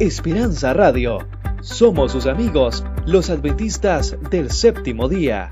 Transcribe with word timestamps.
Esperanza 0.00 0.72
Radio. 0.72 1.18
Somos 1.60 2.12
sus 2.12 2.26
amigos, 2.26 2.84
los 3.06 3.30
adventistas 3.30 4.16
del 4.30 4.50
séptimo 4.50 5.08
día. 5.08 5.48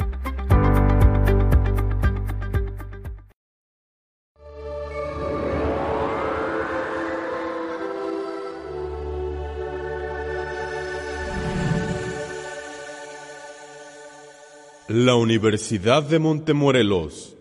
La 14.88 15.14
Universidad 15.14 16.02
de 16.02 16.18
Montemorelos 16.18 17.36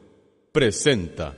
presenta 0.51 1.35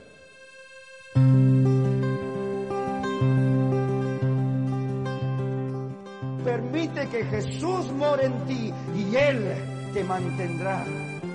More 8.02 8.24
en 8.24 8.46
ti 8.46 8.74
y 8.96 9.14
Él 9.14 9.38
te 9.94 10.02
mantendrá 10.02 10.84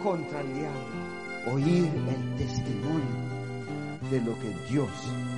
contra 0.04 0.42
el 0.42 0.54
diablo. 0.54 1.54
Oír 1.54 1.86
el 1.86 2.36
testimonio 2.36 3.16
de 4.12 4.20
lo 4.20 4.38
que 4.38 4.50
Dios 4.70 4.90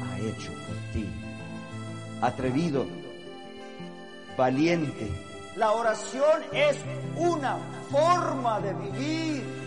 ha 0.07 0.17
hecho 0.17 0.51
por 0.51 0.75
ti. 0.91 1.07
Atrevido, 2.19 2.87
valiente. 4.35 5.07
La 5.55 5.73
oración 5.73 6.41
es 6.51 6.77
una 7.15 7.57
forma 7.91 8.59
de 8.61 8.73
vivir. 8.73 9.58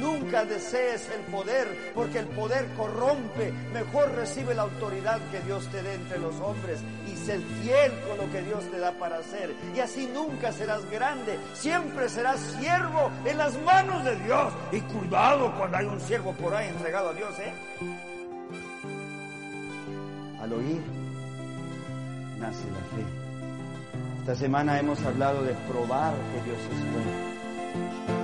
Nunca 0.00 0.44
desees 0.44 1.08
el 1.10 1.20
poder, 1.32 1.92
porque 1.94 2.18
el 2.18 2.26
poder 2.28 2.66
corrompe. 2.76 3.52
Mejor 3.72 4.12
recibe 4.12 4.54
la 4.54 4.62
autoridad 4.62 5.20
que 5.30 5.40
Dios 5.40 5.66
te 5.68 5.82
dé 5.82 5.94
entre 5.94 6.18
los 6.18 6.34
hombres 6.40 6.80
y 7.06 7.16
sé 7.16 7.38
fiel 7.62 7.92
con 8.08 8.18
lo 8.18 8.32
que 8.32 8.42
Dios 8.42 8.64
te 8.70 8.78
da 8.78 8.92
para 8.92 9.18
hacer. 9.18 9.54
Y 9.76 9.80
así 9.80 10.06
nunca 10.12 10.52
serás 10.52 10.88
grande, 10.90 11.38
siempre 11.54 12.08
serás 12.08 12.40
siervo 12.58 13.10
en 13.24 13.38
las 13.38 13.58
manos 13.62 14.04
de 14.04 14.16
Dios. 14.20 14.52
Y 14.72 14.80
cuidado 14.80 15.52
cuando 15.56 15.76
hay 15.76 15.86
un 15.86 16.00
siervo 16.00 16.32
por 16.32 16.54
ahí 16.54 16.68
entregado 16.68 17.10
a 17.10 17.14
Dios, 17.14 17.38
¿eh? 17.38 17.52
Al 20.40 20.52
oír, 20.52 20.82
nace 22.38 22.64
la 22.70 22.96
fe. 22.96 23.22
Esta 24.20 24.34
semana 24.36 24.78
hemos 24.78 25.02
hablado 25.02 25.42
de 25.42 25.52
probar 25.68 26.14
que 26.14 26.50
Dios 26.50 26.58
es 26.58 26.92
bueno. 26.92 28.21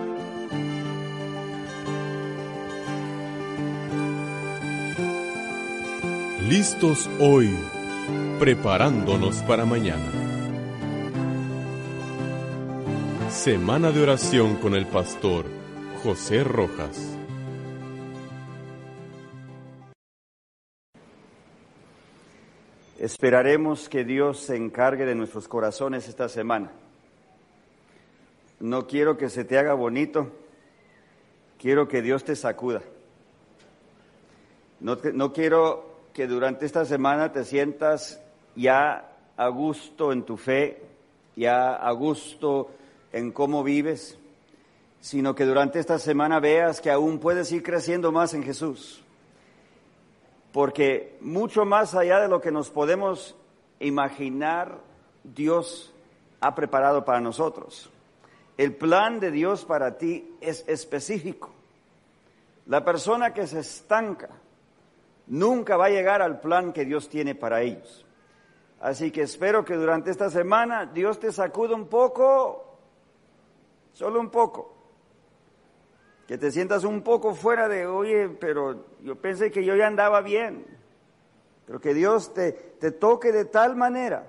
Listos 6.48 7.10
hoy, 7.20 7.54
preparándonos 8.38 9.42
para 9.42 9.66
mañana. 9.66 10.10
Semana 13.28 13.90
de 13.92 14.02
oración 14.02 14.56
con 14.56 14.74
el 14.74 14.86
pastor 14.86 15.44
José 16.02 16.44
Rojas. 16.44 17.14
Esperaremos 22.98 23.90
que 23.90 24.04
Dios 24.04 24.40
se 24.40 24.56
encargue 24.56 25.04
de 25.04 25.14
nuestros 25.14 25.48
corazones 25.48 26.08
esta 26.08 26.30
semana. 26.30 26.72
No 28.58 28.86
quiero 28.86 29.18
que 29.18 29.28
se 29.28 29.44
te 29.44 29.58
haga 29.58 29.74
bonito, 29.74 30.32
quiero 31.58 31.88
que 31.88 32.00
Dios 32.00 32.24
te 32.24 32.34
sacuda. 32.34 32.80
No, 34.80 34.96
no 35.12 35.32
quiero 35.34 35.87
que 36.18 36.26
durante 36.26 36.66
esta 36.66 36.84
semana 36.84 37.30
te 37.30 37.44
sientas 37.44 38.20
ya 38.56 39.08
a 39.36 39.46
gusto 39.50 40.10
en 40.10 40.24
tu 40.24 40.36
fe, 40.36 40.82
ya 41.36 41.76
a 41.76 41.92
gusto 41.92 42.72
en 43.12 43.30
cómo 43.30 43.62
vives, 43.62 44.18
sino 45.00 45.36
que 45.36 45.44
durante 45.44 45.78
esta 45.78 46.00
semana 46.00 46.40
veas 46.40 46.80
que 46.80 46.90
aún 46.90 47.20
puedes 47.20 47.52
ir 47.52 47.62
creciendo 47.62 48.10
más 48.10 48.34
en 48.34 48.42
Jesús. 48.42 49.04
Porque 50.50 51.16
mucho 51.20 51.64
más 51.64 51.94
allá 51.94 52.18
de 52.18 52.26
lo 52.26 52.40
que 52.40 52.50
nos 52.50 52.68
podemos 52.68 53.36
imaginar, 53.78 54.80
Dios 55.22 55.94
ha 56.40 56.56
preparado 56.56 57.04
para 57.04 57.20
nosotros. 57.20 57.90
El 58.56 58.74
plan 58.74 59.20
de 59.20 59.30
Dios 59.30 59.64
para 59.64 59.98
ti 59.98 60.34
es 60.40 60.64
específico. 60.66 61.52
La 62.66 62.84
persona 62.84 63.32
que 63.32 63.46
se 63.46 63.60
estanca 63.60 64.30
nunca 65.28 65.76
va 65.76 65.86
a 65.86 65.90
llegar 65.90 66.22
al 66.22 66.40
plan 66.40 66.72
que 66.72 66.84
Dios 66.84 67.08
tiene 67.08 67.34
para 67.34 67.62
ellos. 67.62 68.04
Así 68.80 69.10
que 69.10 69.22
espero 69.22 69.64
que 69.64 69.74
durante 69.74 70.10
esta 70.10 70.30
semana 70.30 70.86
Dios 70.86 71.18
te 71.18 71.32
sacuda 71.32 71.74
un 71.74 71.88
poco, 71.88 72.78
solo 73.92 74.20
un 74.20 74.30
poco. 74.30 74.74
Que 76.26 76.36
te 76.38 76.50
sientas 76.50 76.84
un 76.84 77.02
poco 77.02 77.34
fuera 77.34 77.68
de, 77.68 77.86
oye, 77.86 78.28
pero 78.28 78.84
yo 79.00 79.16
pensé 79.16 79.50
que 79.50 79.64
yo 79.64 79.74
ya 79.74 79.86
andaba 79.86 80.20
bien. 80.20 80.66
Pero 81.66 81.80
que 81.80 81.94
Dios 81.94 82.34
te, 82.34 82.52
te 82.52 82.92
toque 82.92 83.32
de 83.32 83.46
tal 83.46 83.76
manera 83.76 84.26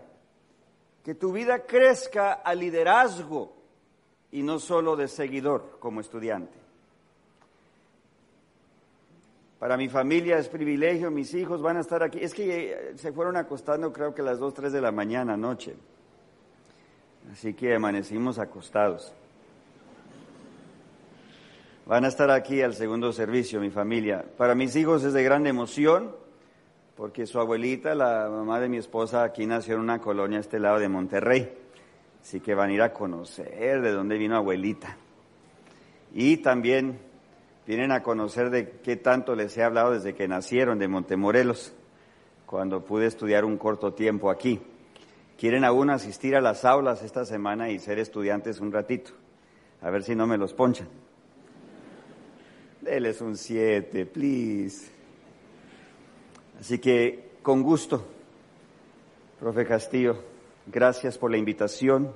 que 1.04 1.16
tu 1.16 1.32
vida 1.32 1.66
crezca 1.66 2.34
a 2.34 2.54
liderazgo 2.54 3.54
y 4.32 4.44
no 4.44 4.60
solo 4.60 4.96
de 4.96 5.08
seguidor 5.08 5.78
como 5.80 6.02
estudiante. 6.02 6.58
Para 9.60 9.76
mi 9.76 9.90
familia 9.90 10.38
es 10.38 10.48
privilegio, 10.48 11.12
mis 11.12 11.34
hijos 11.34 11.62
van 11.62 11.76
a 11.76 11.82
estar 11.82 12.02
aquí. 12.02 12.20
Es 12.22 12.34
que 12.34 12.72
eh, 12.72 12.94
se 12.96 13.12
fueron 13.12 13.36
acostando 13.36 13.92
creo 13.92 14.16
que 14.16 14.22
a 14.22 14.26
las 14.26 14.40
2, 14.40 14.54
3 14.54 14.72
de 14.72 14.82
la 14.82 14.94
mañana 14.94 15.34
anoche. 15.34 15.76
Así 17.32 17.54
que 17.54 17.76
amanecimos 17.76 18.40
acostados. 18.40 19.14
Van 21.86 22.06
a 22.06 22.08
estar 22.08 22.32
aquí 22.32 22.62
al 22.62 22.74
segundo 22.74 23.12
servicio, 23.12 23.60
mi 23.60 23.70
familia. 23.70 24.24
Para 24.38 24.56
mis 24.56 24.76
hijos 24.78 25.04
es 25.04 25.12
de 25.12 25.24
gran 25.24 25.46
emoción, 25.46 26.16
porque 26.96 27.26
su 27.26 27.40
abuelita, 27.40 27.96
la 27.96 28.30
mamá 28.30 28.62
de 28.62 28.70
mi 28.70 28.78
esposa, 28.78 29.24
aquí 29.24 29.46
nació 29.46 29.76
en 29.76 29.82
una 29.82 30.00
colonia 30.00 30.38
a 30.38 30.42
este 30.42 30.60
lado 30.60 30.80
de 30.80 30.88
Monterrey. 30.88 31.52
Así 32.22 32.40
que 32.40 32.56
van 32.56 32.70
a 32.70 32.74
ir 32.74 32.82
a 32.82 32.94
conocer 32.94 33.82
de 33.82 33.92
dónde 33.92 34.18
vino 34.18 34.38
abuelita. 34.38 34.96
Y 36.14 36.38
también 36.38 37.09
vienen 37.70 37.92
a 37.92 38.02
conocer 38.02 38.50
de 38.50 38.68
qué 38.82 38.96
tanto 38.96 39.36
les 39.36 39.56
he 39.56 39.62
hablado 39.62 39.92
desde 39.92 40.16
que 40.16 40.28
nacieron 40.28 40.80
de 40.80 40.88
Montemorelos, 40.88 41.72
cuando 42.48 42.84
pude 42.84 43.06
estudiar 43.06 43.46
un 43.46 43.60
corto 43.60 43.94
tiempo 43.94 44.32
aquí. 44.32 44.60
Quieren 45.38 45.64
aún 45.64 45.92
asistir 45.92 46.36
a 46.36 46.42
las 46.42 46.66
aulas 46.66 47.04
esta 47.04 47.26
semana 47.26 47.70
y 47.70 47.78
ser 47.78 48.00
estudiantes 48.00 48.60
un 48.60 48.72
ratito. 48.72 49.12
A 49.84 49.92
ver 49.92 50.02
si 50.02 50.16
no 50.16 50.26
me 50.26 50.40
los 50.40 50.52
ponchan. 50.56 50.88
Deles 52.82 53.22
un 53.22 53.38
7, 53.38 54.08
please. 54.08 54.90
Así 56.60 56.80
que, 56.80 57.34
con 57.44 57.62
gusto, 57.62 58.04
profe 59.40 59.64
Castillo, 59.64 60.24
gracias 60.66 61.20
por 61.20 61.30
la 61.30 61.38
invitación 61.38 62.12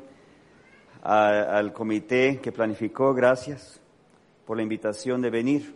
al 1.03 1.71
comité 1.73 2.39
que 2.41 2.51
planificó, 2.51 3.13
gracias 3.13 3.82
por 4.45 4.57
la 4.57 4.63
invitación 4.63 5.21
de 5.21 5.29
venir. 5.29 5.75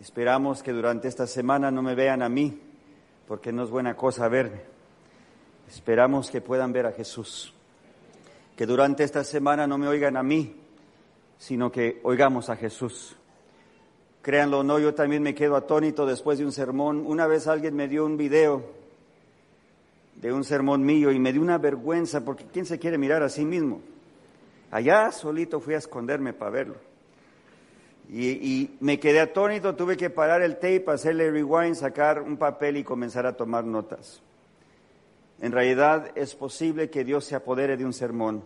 Esperamos 0.00 0.62
que 0.62 0.72
durante 0.72 1.08
esta 1.08 1.26
semana 1.26 1.70
no 1.70 1.82
me 1.82 1.94
vean 1.94 2.22
a 2.22 2.28
mí, 2.28 2.60
porque 3.26 3.52
no 3.52 3.64
es 3.64 3.70
buena 3.70 3.96
cosa 3.96 4.28
verme. 4.28 4.60
Esperamos 5.68 6.30
que 6.30 6.40
puedan 6.40 6.72
ver 6.72 6.86
a 6.86 6.92
Jesús. 6.92 7.52
Que 8.56 8.66
durante 8.66 9.04
esta 9.04 9.24
semana 9.24 9.66
no 9.66 9.78
me 9.78 9.88
oigan 9.88 10.16
a 10.16 10.22
mí, 10.22 10.56
sino 11.38 11.70
que 11.70 12.00
oigamos 12.02 12.48
a 12.50 12.56
Jesús. 12.56 13.16
Créanlo 14.22 14.60
o 14.60 14.62
no, 14.62 14.78
yo 14.78 14.94
también 14.94 15.22
me 15.22 15.34
quedo 15.34 15.56
atónito 15.56 16.04
después 16.06 16.38
de 16.38 16.44
un 16.44 16.52
sermón. 16.52 17.04
Una 17.06 17.26
vez 17.26 17.46
alguien 17.46 17.76
me 17.76 17.88
dio 17.88 18.04
un 18.04 18.16
video 18.16 18.64
de 20.16 20.32
un 20.32 20.44
sermón 20.44 20.84
mío 20.84 21.12
y 21.12 21.18
me 21.18 21.32
dio 21.32 21.42
una 21.42 21.58
vergüenza 21.58 22.24
porque 22.24 22.46
¿quién 22.46 22.66
se 22.66 22.78
quiere 22.78 22.98
mirar 22.98 23.22
a 23.22 23.28
sí 23.28 23.44
mismo? 23.44 23.80
Allá 24.70 25.12
solito 25.12 25.60
fui 25.60 25.74
a 25.74 25.78
esconderme 25.78 26.32
para 26.32 26.50
verlo. 26.50 26.95
Y, 28.08 28.76
me 28.80 29.00
quedé 29.00 29.20
atónito, 29.20 29.74
tuve 29.74 29.96
que 29.96 30.10
parar 30.10 30.42
el 30.42 30.54
tape, 30.54 30.84
hacerle 30.88 31.30
rewind, 31.30 31.74
sacar 31.74 32.22
un 32.22 32.36
papel 32.36 32.76
y 32.76 32.84
comenzar 32.84 33.26
a 33.26 33.36
tomar 33.36 33.64
notas. 33.64 34.22
En 35.40 35.52
realidad 35.52 36.12
es 36.14 36.34
posible 36.34 36.88
que 36.88 37.04
Dios 37.04 37.24
se 37.24 37.34
apodere 37.34 37.76
de 37.76 37.84
un 37.84 37.92
sermón 37.92 38.44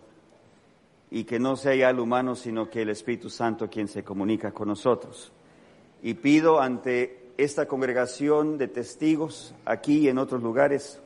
y 1.11 1.25
que 1.25 1.39
no 1.39 1.55
sea 1.55 1.75
ya 1.75 1.89
el 1.89 1.99
humano, 1.99 2.35
sino 2.35 2.69
que 2.69 2.81
el 2.81 2.89
Espíritu 2.89 3.29
Santo 3.29 3.69
quien 3.69 3.87
se 3.87 4.03
comunica 4.03 4.51
con 4.51 4.67
nosotros. 4.67 5.31
Y 6.01 6.15
pido 6.15 6.59
ante 6.59 7.33
esta 7.37 7.67
congregación 7.67 8.57
de 8.57 8.67
testigos, 8.67 9.53
aquí 9.65 9.99
y 9.99 10.09
en 10.09 10.17
otros 10.17 10.41
lugares, 10.41 10.99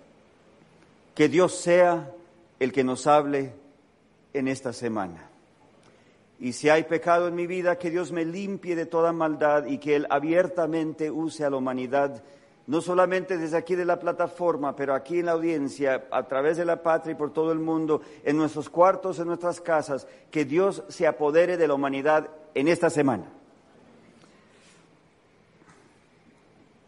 que 1.13 1.27
Dios 1.27 1.55
sea 1.55 2.11
el 2.59 2.71
que 2.71 2.83
nos 2.83 3.05
hable 3.07 3.53
en 4.33 4.47
esta 4.47 4.73
semana. 4.73 5.29
Y 6.39 6.53
si 6.53 6.69
hay 6.69 6.83
pecado 6.83 7.27
en 7.27 7.35
mi 7.35 7.47
vida, 7.47 7.77
que 7.77 7.89
Dios 7.89 8.11
me 8.11 8.25
limpie 8.25 8.75
de 8.75 8.85
toda 8.85 9.13
maldad 9.13 9.65
y 9.65 9.77
que 9.77 9.95
Él 9.95 10.07
abiertamente 10.09 11.09
use 11.09 11.45
a 11.45 11.49
la 11.49 11.57
humanidad 11.57 12.21
no 12.67 12.81
solamente 12.81 13.37
desde 13.37 13.57
aquí 13.57 13.75
de 13.75 13.85
la 13.85 13.99
plataforma, 13.99 14.75
pero 14.75 14.95
aquí 14.95 15.19
en 15.19 15.27
la 15.27 15.33
audiencia, 15.33 16.07
a 16.09 16.23
través 16.23 16.57
de 16.57 16.65
la 16.65 16.81
patria 16.81 17.11
y 17.11 17.15
por 17.15 17.31
todo 17.31 17.51
el 17.51 17.59
mundo, 17.59 18.01
en 18.23 18.37
nuestros 18.37 18.69
cuartos, 18.69 19.19
en 19.19 19.27
nuestras 19.27 19.61
casas, 19.61 20.07
que 20.31 20.45
Dios 20.45 20.83
se 20.87 21.05
apodere 21.05 21.57
de 21.57 21.67
la 21.67 21.75
humanidad 21.75 22.29
en 22.55 22.67
esta 22.67 22.89
semana. 22.89 23.25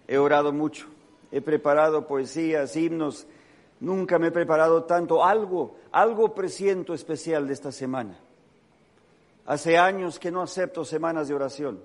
He 0.08 0.18
orado 0.18 0.52
mucho, 0.52 0.88
he 1.32 1.42
preparado 1.42 2.08
poesías, 2.08 2.76
himnos, 2.76 3.28
nunca 3.80 4.18
me 4.18 4.28
he 4.28 4.32
preparado 4.32 4.86
tanto, 4.86 5.24
algo, 5.24 5.76
algo 5.92 6.34
presiento 6.34 6.94
especial 6.94 7.46
de 7.46 7.54
esta 7.54 7.72
semana. 7.72 8.18
Hace 9.48 9.78
años 9.78 10.20
que 10.20 10.30
no 10.30 10.42
acepto 10.42 10.86
semanas 10.86 11.28
de 11.28 11.34
oración, 11.34 11.82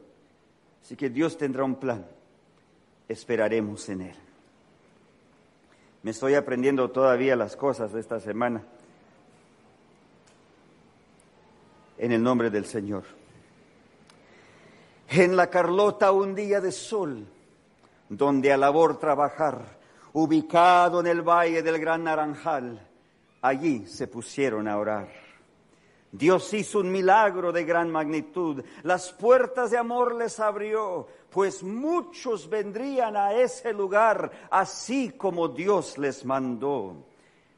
así 0.83 0.97
que 0.97 1.09
Dios 1.09 1.39
tendrá 1.39 1.65
un 1.65 1.77
plan 1.77 2.05
esperaremos 3.13 3.89
en 3.89 4.03
Él. 4.03 4.17
Me 6.03 6.11
estoy 6.11 6.35
aprendiendo 6.35 6.91
todavía 6.91 7.37
las 7.37 7.57
cosas 7.57 7.93
de 7.93 8.01
esta 8.01 8.19
semana. 8.19 8.63
En 11.99 12.11
el 12.11 12.23
nombre 12.23 12.51
del 12.51 12.65
Señor. 12.65 13.05
En 15.09 15.37
la 15.37 15.49
Carlota 15.49 16.11
un 16.11 16.35
día 16.35 16.61
de 16.61 16.73
sol, 16.73 17.25
donde 18.09 18.53
a 18.53 18.57
labor 18.57 18.99
trabajar, 18.99 19.79
ubicado 20.15 21.01
en 21.01 21.07
el 21.07 21.23
valle 21.23 21.63
del 21.63 21.79
Gran 21.79 22.05
Naranjal, 22.05 22.89
allí 23.43 23.87
se 23.87 24.09
pusieron 24.09 24.67
a 24.67 24.79
orar. 24.79 25.22
Dios 26.13 26.53
hizo 26.53 26.81
un 26.81 26.93
milagro 26.93 27.53
de 27.53 27.65
gran 27.65 27.91
magnitud. 27.91 28.63
Las 28.83 29.11
puertas 29.13 29.71
de 29.71 29.79
amor 29.79 30.15
les 30.15 30.39
abrió, 30.41 31.07
pues 31.31 31.63
muchos 31.63 32.51
vendrían 32.51 33.17
a 33.17 33.33
ese 33.33 33.73
lugar, 33.73 34.31
así 34.51 35.13
como 35.13 35.49
Dios 35.49 35.97
les 35.97 36.23
mandó. 36.27 36.97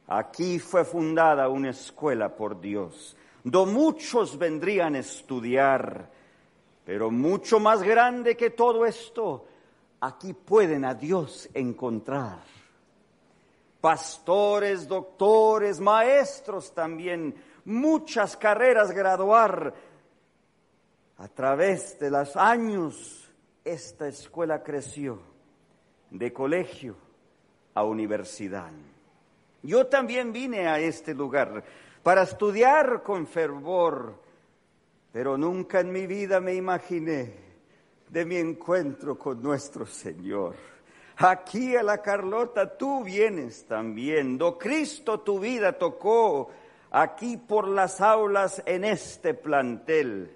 Aquí 0.06 0.60
fue 0.60 0.84
fundada 0.84 1.48
una 1.48 1.70
escuela 1.70 2.36
por 2.36 2.60
Dios, 2.60 3.16
donde 3.42 3.72
muchos 3.72 4.38
vendrían 4.38 4.94
a 4.94 5.00
estudiar. 5.00 6.08
Pero 6.84 7.10
mucho 7.10 7.58
más 7.58 7.82
grande 7.82 8.36
que 8.36 8.50
todo 8.50 8.86
esto, 8.86 9.46
aquí 10.00 10.32
pueden 10.32 10.84
a 10.84 10.94
Dios 10.94 11.48
encontrar. 11.54 12.38
Pastores, 13.80 14.86
doctores, 14.86 15.80
maestros 15.80 16.72
también 16.72 17.34
muchas 17.64 18.37
carreras 18.37 18.90
graduar. 18.93 19.75
A 21.19 21.28
través 21.28 21.99
de 21.99 22.11
los 22.11 22.37
años, 22.37 23.31
esta 23.64 24.08
escuela 24.08 24.62
creció 24.62 25.20
de 26.11 26.32
colegio 26.32 26.96
a 27.75 27.84
universidad. 27.84 28.72
Yo 29.62 29.87
también 29.87 30.32
vine 30.32 30.69
a 30.69 30.78
este 30.78 31.14
lugar 31.14 31.64
para 32.02 32.22
estudiar 32.22 33.02
con 33.02 33.26
fervor, 33.26 34.20
pero 35.12 35.38
nunca 35.38 35.81
en 35.81 35.93
mi 35.93 36.06
vida 36.06 36.40
me 36.40 36.55
imaginé 36.55 37.32
de 38.08 38.25
mi 38.25 38.37
encuentro 38.37 39.16
con 39.16 39.43
nuestro 39.43 39.87
Señor. 39.87 40.55
Aquí 41.16 41.76
a 41.76 41.82
la 41.82 42.02
Carlota 42.02 42.76
tú 42.76 43.05
vienes 43.05 43.64
también. 43.66 44.37
Do 44.37 44.58
Cristo 44.58 45.20
tu 45.20 45.38
vida 45.38 45.72
tocó 45.72 46.50
aquí 46.94 47.37
por 47.37 47.67
las 47.67 48.00
aulas 48.00 48.62
en 48.67 48.85
este 48.85 49.35
plantel, 49.35 50.31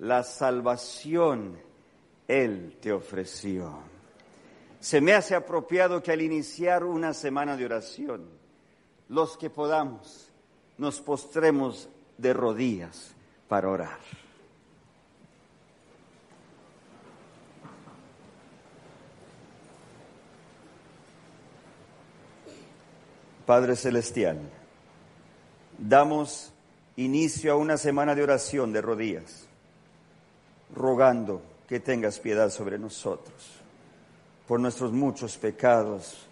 la 0.00 0.24
salvación 0.24 1.56
Él 2.26 2.76
te 2.80 2.92
ofreció. 2.92 3.78
Se 4.80 5.00
me 5.00 5.12
hace 5.12 5.36
apropiado 5.36 6.02
que 6.02 6.10
al 6.10 6.20
iniciar 6.20 6.82
una 6.82 7.14
semana 7.14 7.56
de 7.56 7.64
oración, 7.64 8.28
los 9.08 9.36
que 9.36 9.50
podamos, 9.50 10.32
nos 10.78 11.00
postremos 11.00 11.88
de 12.16 12.32
rodillas 12.32 13.14
para 13.46 13.68
orar. 13.68 13.98
Padre 23.46 23.76
Celestial, 23.76 24.57
damos 25.78 26.52
inicio 26.96 27.52
a 27.52 27.56
una 27.56 27.76
semana 27.76 28.14
de 28.14 28.22
oración 28.22 28.72
de 28.72 28.82
rodillas, 28.82 29.46
rogando 30.74 31.40
que 31.68 31.80
tengas 31.80 32.18
piedad 32.18 32.50
sobre 32.50 32.78
nosotros, 32.78 33.36
por 34.46 34.58
nuestros 34.58 34.92
muchos 34.92 35.36
pecados, 35.38 36.26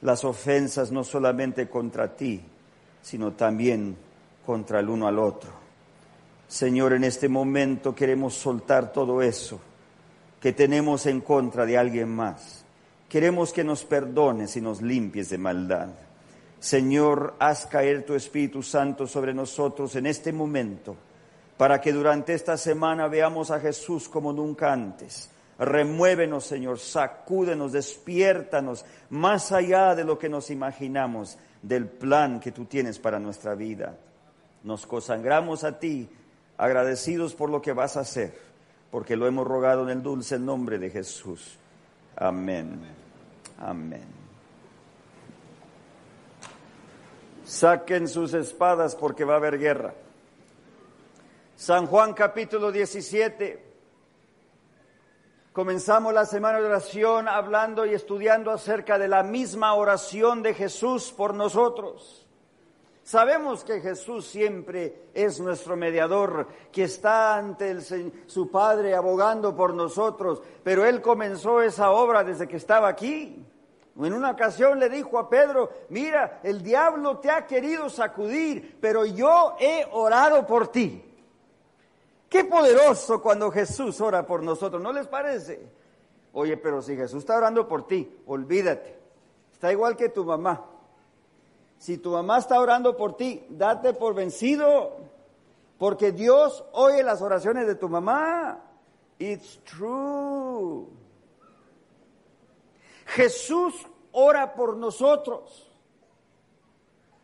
las 0.00 0.24
ofensas 0.24 0.90
no 0.90 1.04
solamente 1.04 1.68
contra 1.68 2.16
ti, 2.16 2.40
sino 3.02 3.32
también 3.32 3.96
contra 4.44 4.80
el 4.80 4.88
uno 4.88 5.06
al 5.06 5.18
otro. 5.18 5.50
Señor, 6.48 6.92
en 6.92 7.04
este 7.04 7.28
momento 7.28 7.94
queremos 7.94 8.34
soltar 8.34 8.92
todo 8.92 9.20
eso 9.20 9.60
que 10.40 10.52
tenemos 10.52 11.06
en 11.06 11.20
contra 11.20 11.66
de 11.66 11.76
alguien 11.76 12.08
más. 12.08 12.64
Queremos 13.08 13.52
que 13.52 13.64
nos 13.64 13.84
perdones 13.84 14.56
y 14.56 14.60
nos 14.60 14.80
limpies 14.80 15.30
de 15.30 15.38
maldad. 15.38 15.88
Señor, 16.66 17.36
haz 17.38 17.64
caer 17.66 18.04
tu 18.04 18.14
Espíritu 18.14 18.60
Santo 18.60 19.06
sobre 19.06 19.32
nosotros 19.32 19.94
en 19.94 20.04
este 20.04 20.32
momento, 20.32 20.96
para 21.56 21.80
que 21.80 21.92
durante 21.92 22.34
esta 22.34 22.56
semana 22.56 23.06
veamos 23.06 23.52
a 23.52 23.60
Jesús 23.60 24.08
como 24.08 24.32
nunca 24.32 24.72
antes. 24.72 25.30
Remuévenos, 25.60 26.44
Señor, 26.44 26.80
sacúdenos, 26.80 27.70
despiértanos 27.70 28.84
más 29.10 29.52
allá 29.52 29.94
de 29.94 30.02
lo 30.02 30.18
que 30.18 30.28
nos 30.28 30.50
imaginamos 30.50 31.38
del 31.62 31.86
plan 31.86 32.40
que 32.40 32.50
tú 32.50 32.64
tienes 32.64 32.98
para 32.98 33.20
nuestra 33.20 33.54
vida. 33.54 33.96
Nos 34.64 34.86
consagramos 34.86 35.62
a 35.62 35.78
ti, 35.78 36.08
agradecidos 36.58 37.36
por 37.36 37.48
lo 37.48 37.62
que 37.62 37.74
vas 37.74 37.96
a 37.96 38.00
hacer, 38.00 38.36
porque 38.90 39.14
lo 39.14 39.28
hemos 39.28 39.46
rogado 39.46 39.84
en 39.84 39.90
el 39.90 40.02
dulce 40.02 40.36
nombre 40.36 40.80
de 40.80 40.90
Jesús. 40.90 41.60
Amén. 42.16 42.80
Amén. 43.56 44.25
Saquen 47.46 48.08
sus 48.08 48.34
espadas 48.34 48.96
porque 48.96 49.24
va 49.24 49.34
a 49.34 49.36
haber 49.36 49.56
guerra. 49.56 49.94
San 51.54 51.86
Juan 51.86 52.12
capítulo 52.12 52.72
17. 52.72 53.64
Comenzamos 55.52 56.12
la 56.12 56.26
semana 56.26 56.58
de 56.58 56.66
oración 56.66 57.28
hablando 57.28 57.86
y 57.86 57.94
estudiando 57.94 58.50
acerca 58.50 58.98
de 58.98 59.06
la 59.06 59.22
misma 59.22 59.74
oración 59.74 60.42
de 60.42 60.54
Jesús 60.54 61.14
por 61.16 61.34
nosotros. 61.34 62.26
Sabemos 63.04 63.62
que 63.62 63.80
Jesús 63.80 64.26
siempre 64.26 65.10
es 65.14 65.38
nuestro 65.38 65.76
mediador, 65.76 66.48
que 66.72 66.82
está 66.82 67.36
ante 67.36 67.80
su 68.26 68.50
Padre 68.50 68.96
abogando 68.96 69.54
por 69.54 69.72
nosotros, 69.72 70.42
pero 70.64 70.84
Él 70.84 71.00
comenzó 71.00 71.62
esa 71.62 71.92
obra 71.92 72.24
desde 72.24 72.48
que 72.48 72.56
estaba 72.56 72.88
aquí. 72.88 73.46
En 73.98 74.12
una 74.12 74.32
ocasión 74.32 74.78
le 74.78 74.90
dijo 74.90 75.18
a 75.18 75.30
Pedro, 75.30 75.70
mira, 75.88 76.40
el 76.42 76.62
diablo 76.62 77.18
te 77.18 77.30
ha 77.30 77.46
querido 77.46 77.88
sacudir, 77.88 78.76
pero 78.80 79.06
yo 79.06 79.56
he 79.58 79.86
orado 79.90 80.46
por 80.46 80.68
ti. 80.68 81.02
Qué 82.28 82.44
poderoso 82.44 83.22
cuando 83.22 83.50
Jesús 83.50 84.00
ora 84.00 84.26
por 84.26 84.42
nosotros, 84.42 84.82
¿no 84.82 84.92
les 84.92 85.06
parece? 85.06 85.66
Oye, 86.34 86.58
pero 86.58 86.82
si 86.82 86.94
Jesús 86.94 87.20
está 87.20 87.36
orando 87.36 87.66
por 87.66 87.86
ti, 87.86 88.14
olvídate. 88.26 88.98
Está 89.52 89.72
igual 89.72 89.96
que 89.96 90.10
tu 90.10 90.24
mamá. 90.24 90.62
Si 91.78 91.96
tu 91.96 92.10
mamá 92.10 92.38
está 92.38 92.60
orando 92.60 92.96
por 92.96 93.16
ti, 93.16 93.46
date 93.48 93.94
por 93.94 94.14
vencido, 94.14 94.98
porque 95.78 96.12
Dios 96.12 96.64
oye 96.72 97.02
las 97.02 97.22
oraciones 97.22 97.66
de 97.66 97.74
tu 97.74 97.88
mamá. 97.88 98.60
It's 99.18 99.58
true. 99.64 100.86
Jesús 103.16 103.74
ora 104.12 104.52
por 104.54 104.76
nosotros. 104.76 105.72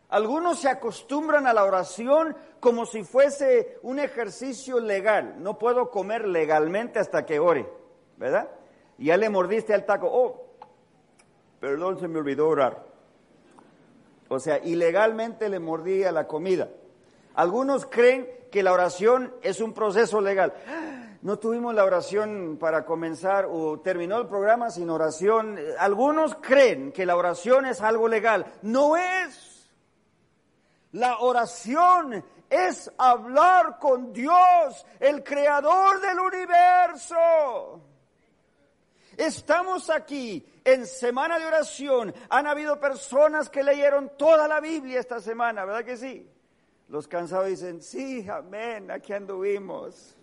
Algunos 0.09 0.59
se 0.59 0.71
acostumbran 0.71 1.47
a 1.47 1.53
la 1.53 1.65
oración 1.65 2.35
como 2.61 2.87
si 2.87 3.05
fuese 3.05 3.79
un 3.83 3.99
ejercicio 3.99 4.81
legal. 4.81 5.43
No 5.43 5.59
puedo 5.59 5.91
comer 5.91 6.27
legalmente 6.27 6.99
hasta 6.99 7.27
que 7.27 7.39
ore, 7.39 7.69
¿verdad? 8.17 8.49
Y 8.97 9.07
ya 9.07 9.19
le 9.19 9.29
mordiste 9.29 9.75
al 9.75 9.85
taco. 9.85 10.09
Oh, 10.11 10.47
perdón, 11.61 12.01
se 12.01 12.09
me 12.09 12.21
olvidó 12.21 12.49
orar. 12.49 12.87
O 14.29 14.41
sea, 14.41 14.61
ilegalmente 14.65 15.51
le 15.51 15.59
mordí 15.59 16.05
a 16.05 16.13
la 16.13 16.27
comida. 16.27 16.71
Algunos 17.35 17.85
creen 17.85 18.31
que 18.51 18.63
la 18.63 18.73
oración 18.73 19.35
es 19.43 19.61
un 19.61 19.75
proceso 19.75 20.23
legal 20.23 20.55
no 21.23 21.39
tuvimos 21.39 21.73
la 21.73 21.85
oración 21.85 22.57
para 22.59 22.85
comenzar 22.85 23.47
o 23.49 23.79
terminó 23.81 24.19
el 24.19 24.27
programa 24.27 24.71
sin 24.71 24.91
oración. 24.91 25.57
Algunos 25.79 26.35
creen 26.35 26.91
que 26.91 27.07
la 27.07 27.15
oración 27.15 27.65
es 27.65 27.81
algo 27.81 28.09
legal. 28.09 28.45
No 28.63 28.97
es. 28.97 29.71
La 30.91 31.21
oración 31.21 32.25
es 32.51 32.91
hablar 32.99 33.79
con 33.79 34.13
Dios, 34.13 34.85
el 34.99 35.23
creador 35.23 36.01
del 36.01 36.19
universo. 36.19 37.81
Estamos 39.17 39.91
aquí 39.91 40.45
en 40.65 40.87
semana 40.87 41.39
de 41.39 41.47
oración. 41.47 42.13
Han 42.31 42.49
habido 42.49 42.81
personas 42.81 43.49
que 43.49 43.63
leyeron 43.63 44.11
toda 44.19 44.49
la 44.49 44.59
Biblia 44.59 44.99
esta 44.99 45.21
semana, 45.21 45.65
¿verdad 45.65 45.85
que 45.85 45.97
sí? 45.97 46.29
Los 46.89 47.07
cansados 47.07 47.47
dicen, 47.47 47.81
sí, 47.81 48.29
amén, 48.29 48.91
aquí 48.91 49.13
anduvimos. 49.13 50.17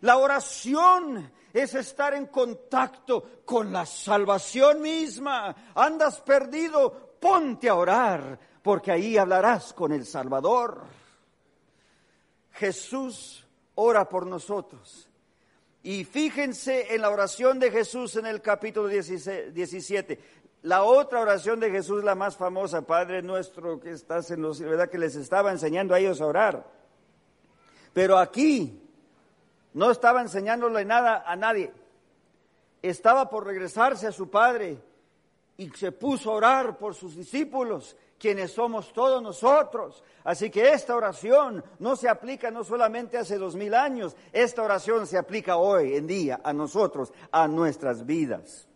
La 0.00 0.18
oración 0.18 1.30
es 1.52 1.74
estar 1.74 2.14
en 2.14 2.26
contacto 2.26 3.42
con 3.44 3.72
la 3.72 3.86
salvación 3.86 4.82
misma. 4.82 5.54
Andas 5.74 6.20
perdido, 6.20 7.16
ponte 7.18 7.68
a 7.68 7.74
orar, 7.74 8.38
porque 8.62 8.92
ahí 8.92 9.16
hablarás 9.16 9.72
con 9.72 9.92
el 9.92 10.04
Salvador. 10.04 10.84
Jesús 12.52 13.46
ora 13.74 14.08
por 14.08 14.26
nosotros. 14.26 15.08
Y 15.82 16.04
fíjense 16.04 16.94
en 16.94 17.02
la 17.02 17.10
oración 17.10 17.58
de 17.58 17.70
Jesús 17.70 18.16
en 18.16 18.26
el 18.26 18.42
capítulo 18.42 18.88
17. 18.88 20.18
La 20.62 20.82
otra 20.82 21.20
oración 21.20 21.60
de 21.60 21.70
Jesús, 21.70 22.02
la 22.02 22.16
más 22.16 22.36
famosa, 22.36 22.82
Padre 22.82 23.22
nuestro 23.22 23.78
que 23.78 23.92
estás 23.92 24.30
en 24.32 24.42
los 24.42 24.58
¿verdad? 24.60 24.90
Que 24.90 24.98
les 24.98 25.14
estaba 25.14 25.52
enseñando 25.52 25.94
a 25.94 26.00
ellos 26.00 26.20
a 26.20 26.26
orar. 26.26 26.66
Pero 27.92 28.18
aquí 28.18 28.85
no 29.76 29.90
estaba 29.90 30.22
enseñándole 30.22 30.86
nada 30.86 31.22
a 31.26 31.36
nadie. 31.36 31.70
Estaba 32.80 33.28
por 33.28 33.44
regresarse 33.44 34.06
a 34.06 34.12
su 34.12 34.30
Padre 34.30 34.78
y 35.58 35.68
se 35.68 35.92
puso 35.92 36.30
a 36.30 36.34
orar 36.36 36.78
por 36.78 36.94
sus 36.94 37.14
discípulos 37.14 37.94
quienes 38.18 38.52
somos 38.52 38.94
todos 38.94 39.22
nosotros. 39.22 40.02
Así 40.24 40.48
que 40.48 40.70
esta 40.72 40.96
oración 40.96 41.62
no 41.78 41.94
se 41.94 42.08
aplica 42.08 42.50
no 42.50 42.64
solamente 42.64 43.18
hace 43.18 43.36
dos 43.36 43.54
mil 43.54 43.74
años, 43.74 44.16
esta 44.32 44.62
oración 44.62 45.06
se 45.06 45.18
aplica 45.18 45.58
hoy 45.58 45.94
en 45.94 46.06
día 46.06 46.40
a 46.42 46.54
nosotros, 46.54 47.12
a 47.30 47.46
nuestras 47.46 48.06
vidas. 48.06 48.66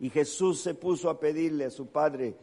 Y 0.00 0.10
Jesús 0.10 0.60
se 0.60 0.74
puso 0.74 1.08
a 1.08 1.20
pedirle 1.20 1.66
a 1.66 1.70
su 1.70 1.86
Padre 1.86 2.34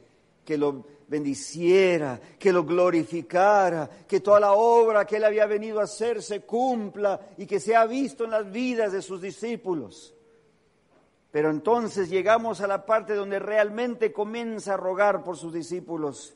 que 0.48 0.58
lo 0.58 0.86
bendiciera, 1.10 2.22
que 2.40 2.54
lo 2.54 2.64
glorificara, 2.64 3.90
que 4.08 4.22
toda 4.22 4.40
la 4.40 4.54
obra 4.54 5.06
que 5.06 5.18
él 5.18 5.26
había 5.26 5.46
venido 5.46 5.82
a 5.82 5.84
hacer 5.84 6.24
se 6.24 6.40
cumpla 6.40 7.20
y 7.36 7.46
que 7.46 7.60
sea 7.60 7.86
visto 7.86 8.24
en 8.24 8.32
las 8.32 8.50
vidas 8.50 8.94
de 8.94 9.02
sus 9.02 9.22
discípulos. 9.22 10.16
Pero 11.32 11.50
entonces 11.50 12.10
llegamos 12.10 12.62
a 12.62 12.68
la 12.68 12.86
parte 12.86 13.14
donde 13.14 13.40
realmente 13.40 14.14
comienza 14.14 14.76
a 14.76 14.78
rogar 14.78 15.22
por 15.22 15.36
sus 15.36 15.52
discípulos, 15.52 16.34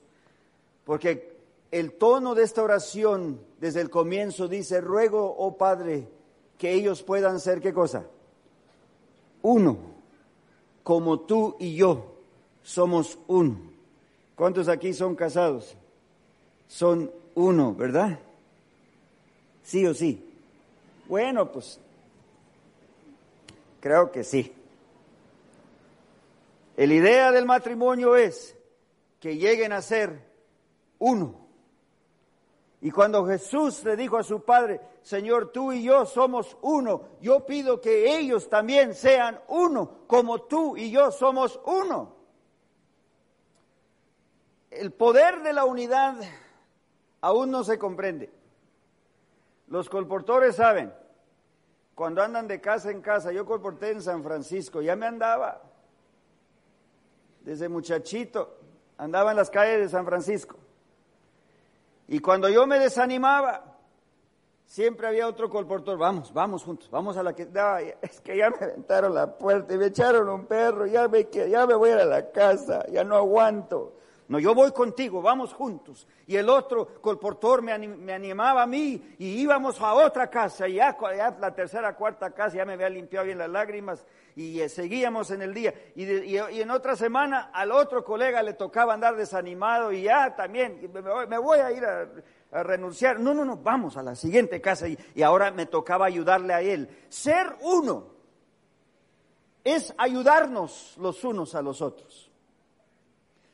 porque 0.84 1.38
el 1.72 1.94
tono 1.94 2.36
de 2.36 2.44
esta 2.44 2.64
oración 2.64 3.40
desde 3.62 3.80
el 3.80 3.90
comienzo 3.90 4.50
dice, 4.50 4.82
ruego, 4.82 5.34
oh 5.38 5.56
Padre, 5.56 6.06
que 6.58 6.74
ellos 6.74 7.02
puedan 7.02 7.40
ser 7.40 7.62
qué 7.62 7.72
cosa? 7.72 8.08
Uno, 9.42 9.78
como 10.84 11.22
tú 11.22 11.56
y 11.62 11.78
yo 11.78 12.18
somos 12.62 13.18
uno. 13.28 13.71
¿Cuántos 14.42 14.70
aquí 14.70 14.92
son 14.92 15.16
casados? 15.16 15.78
Son 16.68 17.12
uno, 17.36 17.76
¿verdad? 17.76 18.18
Sí 19.62 19.86
o 19.86 19.94
sí. 19.94 20.34
Bueno, 21.08 21.52
pues 21.52 21.80
creo 23.80 24.12
que 24.12 24.24
sí. 24.24 24.52
La 26.76 26.92
idea 26.92 27.32
del 27.32 27.46
matrimonio 27.46 28.16
es 28.16 28.58
que 29.20 29.38
lleguen 29.38 29.74
a 29.74 29.82
ser 29.84 30.26
uno. 30.98 31.36
Y 32.82 32.90
cuando 32.90 33.24
Jesús 33.28 33.84
le 33.84 33.96
dijo 33.96 34.18
a 34.18 34.24
su 34.24 34.42
padre, 34.42 34.82
Señor, 35.04 35.52
tú 35.52 35.72
y 35.72 35.84
yo 35.84 36.08
somos 36.08 36.58
uno, 36.64 37.10
yo 37.22 37.46
pido 37.46 37.80
que 37.80 38.18
ellos 38.18 38.50
también 38.50 38.96
sean 38.96 39.40
uno, 39.50 40.00
como 40.08 40.42
tú 40.42 40.76
y 40.78 40.90
yo 40.90 41.12
somos 41.12 41.60
uno. 41.64 42.21
El 44.72 44.92
poder 44.92 45.44
de 45.44 45.52
la 45.52 45.66
unidad 45.66 46.16
aún 47.20 47.52
no 47.52 47.64
se 47.64 47.78
comprende. 47.78 48.32
Los 49.68 49.90
colportores 49.90 50.56
saben, 50.56 50.94
cuando 51.94 52.22
andan 52.22 52.48
de 52.48 52.62
casa 52.62 52.90
en 52.90 53.02
casa, 53.02 53.32
yo 53.32 53.46
colporté 53.46 53.92
en 53.92 54.02
San 54.02 54.24
Francisco, 54.24 54.82
ya 54.82 54.96
me 54.96 55.06
andaba 55.06 55.62
desde 57.42 57.68
muchachito, 57.70 58.58
andaba 58.98 59.32
en 59.32 59.38
las 59.38 59.50
calles 59.50 59.80
de 59.82 59.90
San 59.90 60.06
Francisco. 60.06 60.58
Y 62.08 62.20
cuando 62.20 62.50
yo 62.50 62.66
me 62.66 62.80
desanimaba, 62.80 63.78
siempre 64.66 65.08
había 65.08 65.28
otro 65.28 65.50
colportor, 65.50 65.98
vamos, 65.98 66.34
vamos 66.34 66.64
juntos, 66.64 66.90
vamos 66.90 67.18
a 67.18 67.24
la 67.24 67.34
que... 67.34 67.48
es 68.02 68.22
que 68.22 68.38
ya 68.38 68.50
me 68.50 68.58
aventaron 68.58 69.14
la 69.14 69.38
puerta 69.38 69.74
y 69.74 69.78
me 69.78 69.88
echaron 69.88 70.30
un 70.30 70.46
perro, 70.46 70.86
ya 70.86 71.08
me, 71.08 71.28
ya 71.30 71.68
me 71.68 71.74
voy 71.74 71.90
a 71.90 72.06
la 72.06 72.32
casa, 72.32 72.86
ya 72.88 73.04
no 73.04 73.16
aguanto. 73.18 73.98
No, 74.32 74.40
yo 74.40 74.56
voy 74.56 74.72
contigo, 74.72 75.22
vamos 75.22 75.54
juntos. 75.54 76.08
Y 76.26 76.38
el 76.38 76.48
otro 76.48 77.02
colportor 77.02 77.62
me, 77.62 77.74
animaba 77.74 78.62
a 78.62 78.66
mí 78.66 79.16
y 79.20 79.42
íbamos 79.42 79.82
a 79.82 79.94
otra 79.94 80.30
casa. 80.30 80.70
Y 80.70 80.76
ya, 80.76 80.96
la 81.38 81.54
tercera, 81.54 81.98
cuarta 81.98 82.32
casa 82.32 82.56
ya 82.56 82.64
me 82.64 82.72
había 82.72 82.88
limpiado 82.88 83.26
bien 83.26 83.40
las 83.40 83.50
lágrimas 83.50 84.06
y 84.38 84.62
eh, 84.62 84.70
seguíamos 84.70 85.32
en 85.32 85.42
el 85.42 85.54
día. 85.54 85.74
Y, 85.98 86.38
en 86.38 86.72
otra 86.72 86.96
semana 86.96 87.50
al 87.54 87.74
otro 87.74 88.06
colega 88.06 88.42
le 88.42 88.54
tocaba 88.54 88.94
andar 88.94 89.18
desanimado 89.18 89.92
y 89.92 90.04
ya 90.04 90.34
también, 90.34 90.90
me, 90.94 91.38
voy 91.38 91.60
a 91.60 91.70
ir 91.74 91.84
a, 91.84 92.64
renunciar. 92.64 93.20
No, 93.20 93.34
no, 93.34 93.44
no, 93.44 93.58
vamos 93.58 93.98
a 93.98 94.02
la 94.02 94.16
siguiente 94.16 94.62
casa 94.62 94.88
y 94.88 95.22
ahora 95.22 95.52
me 95.52 95.66
tocaba 95.66 96.06
ayudarle 96.06 96.54
a 96.54 96.62
él. 96.62 96.88
Ser 97.10 97.58
uno 97.64 98.06
es 99.66 99.94
ayudarnos 99.98 100.96
los 101.02 101.22
unos 101.26 101.54
a 101.54 101.62
los 101.62 101.82
otros. 101.82 102.31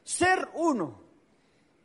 Ser 0.07 0.47
uno 0.53 1.01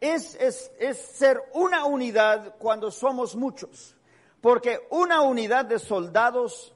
es, 0.01 0.37
es, 0.37 0.97
ser 0.97 1.43
una 1.55 1.87
unidad 1.87 2.55
cuando 2.57 2.93
somos 2.93 3.35
muchos, 3.35 3.97
porque 4.41 4.79
una 4.91 5.23
unidad 5.23 5.65
de 5.65 5.81
soldados 5.81 6.73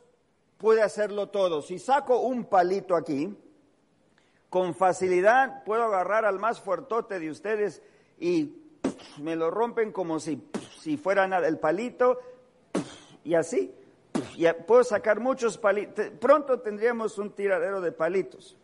puede 0.58 0.82
hacerlo 0.82 1.28
todo. 1.28 1.62
Si 1.62 1.78
saco 1.78 2.18
un 2.18 2.46
palito 2.46 2.96
aquí, 2.96 3.32
con 4.50 4.74
facilidad 4.74 5.62
puedo 5.62 5.84
agarrar 5.84 6.24
al 6.24 6.40
más 6.40 6.60
fuertote 6.60 7.20
de 7.20 7.30
ustedes 7.30 7.80
y 8.18 8.56
me 9.18 9.36
lo 9.36 9.48
rompen 9.48 9.92
como 9.92 10.18
si, 10.18 10.50
si 10.80 10.96
fuera 10.96 11.26
el 11.46 11.60
palito 11.60 12.18
y 13.22 13.34
así. 13.34 13.72
Puedo 14.66 14.82
sacar 14.82 15.20
muchos 15.20 15.58
palitos. 15.58 16.10
Pronto 16.20 16.58
tendríamos 16.58 17.18
un 17.18 17.30
tiradero 17.30 17.80
de 17.80 17.92
palitos 17.92 18.56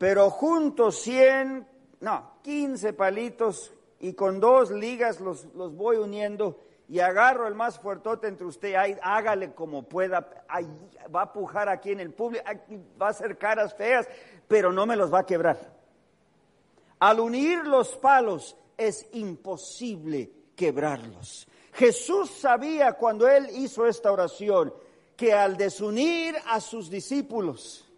pero 0.00 0.30
juntos 0.30 1.02
100, 1.02 1.66
no, 2.00 2.30
15 2.40 2.94
palitos 2.94 3.70
y 3.98 4.14
con 4.14 4.40
dos 4.40 4.70
ligas 4.70 5.20
los, 5.20 5.44
los 5.54 5.76
voy 5.76 5.98
uniendo 5.98 6.58
y 6.88 7.00
agarro 7.00 7.46
el 7.46 7.54
más 7.54 7.78
fuertote 7.78 8.26
entre 8.26 8.46
usted, 8.46 8.74
hágale 9.02 9.52
como 9.52 9.82
pueda, 9.82 10.26
va 11.14 11.20
a 11.20 11.32
pujar 11.34 11.68
aquí 11.68 11.90
en 11.90 12.00
el 12.00 12.14
público, 12.14 12.42
va 12.98 13.08
a 13.08 13.10
hacer 13.10 13.36
caras 13.36 13.74
feas, 13.74 14.08
pero 14.48 14.72
no 14.72 14.86
me 14.86 14.96
los 14.96 15.12
va 15.12 15.18
a 15.18 15.26
quebrar. 15.26 15.58
Al 16.98 17.20
unir 17.20 17.66
los 17.66 17.94
palos 17.98 18.56
es 18.78 19.06
imposible 19.12 20.32
quebrarlos. 20.56 21.46
Jesús 21.74 22.30
sabía 22.30 22.94
cuando 22.94 23.28
él 23.28 23.50
hizo 23.50 23.84
esta 23.84 24.10
oración 24.10 24.72
que 25.14 25.34
al 25.34 25.58
desunir 25.58 26.36
a 26.46 26.58
sus 26.58 26.88
discípulos, 26.88 27.89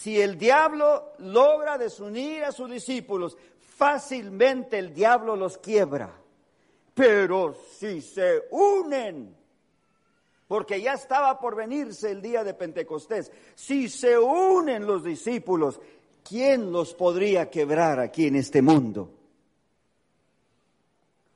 si 0.00 0.18
el 0.18 0.38
diablo 0.38 1.12
logra 1.18 1.76
desunir 1.76 2.42
a 2.44 2.52
sus 2.52 2.70
discípulos, 2.70 3.36
fácilmente 3.60 4.78
el 4.78 4.94
diablo 4.94 5.36
los 5.36 5.58
quiebra. 5.58 6.10
Pero 6.94 7.54
si 7.76 8.00
se 8.00 8.44
unen, 8.50 9.36
porque 10.48 10.80
ya 10.80 10.94
estaba 10.94 11.38
por 11.38 11.54
venirse 11.54 12.10
el 12.10 12.22
día 12.22 12.42
de 12.42 12.54
Pentecostés, 12.54 13.30
si 13.54 13.90
se 13.90 14.18
unen 14.18 14.86
los 14.86 15.04
discípulos, 15.04 15.78
¿quién 16.26 16.72
los 16.72 16.94
podría 16.94 17.50
quebrar 17.50 18.00
aquí 18.00 18.28
en 18.28 18.36
este 18.36 18.62
mundo? 18.62 19.10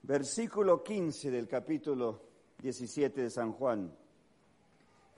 Versículo 0.05 0.83
15 0.83 1.31
del 1.31 1.47
capítulo 1.47 2.19
17 2.63 3.25
de 3.25 3.29
San 3.29 3.53
Juan. 3.53 3.95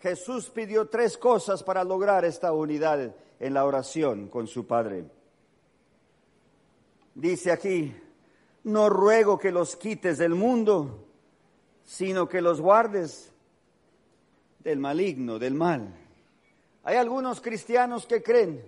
Jesús 0.00 0.50
pidió 0.50 0.88
tres 0.88 1.16
cosas 1.16 1.62
para 1.62 1.84
lograr 1.84 2.24
esta 2.24 2.52
unidad 2.52 3.14
en 3.40 3.54
la 3.54 3.64
oración 3.64 4.28
con 4.28 4.46
su 4.46 4.66
Padre. 4.66 5.04
Dice 7.14 7.50
aquí, 7.52 7.94
no 8.64 8.88
ruego 8.88 9.38
que 9.38 9.52
los 9.52 9.76
quites 9.76 10.18
del 10.18 10.34
mundo, 10.34 11.06
sino 11.84 12.28
que 12.28 12.42
los 12.42 12.60
guardes 12.60 13.32
del 14.60 14.78
maligno, 14.78 15.38
del 15.38 15.54
mal. 15.54 15.94
Hay 16.82 16.96
algunos 16.96 17.40
cristianos 17.40 18.06
que 18.06 18.22
creen 18.22 18.62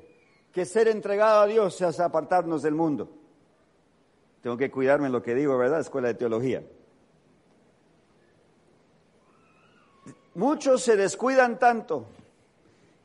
que 0.52 0.64
ser 0.64 0.88
entregado 0.88 1.40
a 1.40 1.46
Dios 1.46 1.80
es 1.80 2.00
apartarnos 2.00 2.62
del 2.62 2.74
mundo. 2.74 3.08
Tengo 4.42 4.56
que 4.56 4.70
cuidarme 4.70 5.08
lo 5.08 5.22
que 5.22 5.34
digo, 5.34 5.58
¿verdad? 5.58 5.80
Escuela 5.80 6.08
de 6.08 6.14
Teología. 6.14 6.62
Muchos 10.34 10.82
se 10.82 10.96
descuidan 10.96 11.58
tanto 11.58 12.06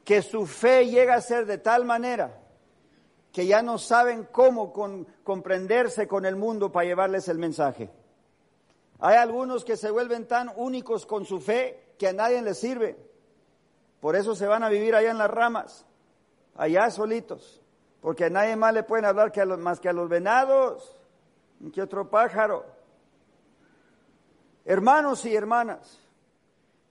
que 0.03 0.21
su 0.21 0.45
fe 0.45 0.87
llega 0.87 1.15
a 1.15 1.21
ser 1.21 1.45
de 1.45 1.57
tal 1.57 1.85
manera 1.85 2.39
que 3.31 3.47
ya 3.47 3.63
no 3.63 3.79
saben 3.79 4.27
cómo 4.31 4.71
comprenderse 5.23 6.07
con 6.07 6.25
el 6.25 6.35
mundo 6.35 6.71
para 6.71 6.85
llevarles 6.85 7.27
el 7.27 7.39
mensaje. 7.39 7.89
Hay 8.99 9.17
algunos 9.17 9.65
que 9.65 9.75
se 9.75 9.89
vuelven 9.89 10.27
tan 10.27 10.51
únicos 10.55 11.07
con 11.07 11.25
su 11.25 11.41
fe 11.41 11.95
que 11.97 12.07
a 12.07 12.13
nadie 12.13 12.41
les 12.43 12.59
sirve. 12.59 12.95
Por 13.99 14.15
eso 14.15 14.35
se 14.35 14.45
van 14.45 14.63
a 14.63 14.69
vivir 14.69 14.95
allá 14.95 15.09
en 15.09 15.17
las 15.17 15.31
ramas, 15.31 15.85
allá 16.55 16.91
solitos, 16.91 17.61
porque 18.01 18.25
a 18.25 18.29
nadie 18.29 18.55
más 18.55 18.73
le 18.73 18.83
pueden 18.83 19.05
hablar 19.05 19.31
que 19.31 19.41
a 19.41 19.45
los, 19.45 19.57
más 19.57 19.79
que 19.79 19.89
a 19.89 19.93
los 19.93 20.07
venados, 20.07 20.95
que 21.73 21.81
otro 21.81 22.09
pájaro. 22.09 22.65
Hermanos 24.63 25.25
y 25.25 25.35
hermanas, 25.35 25.99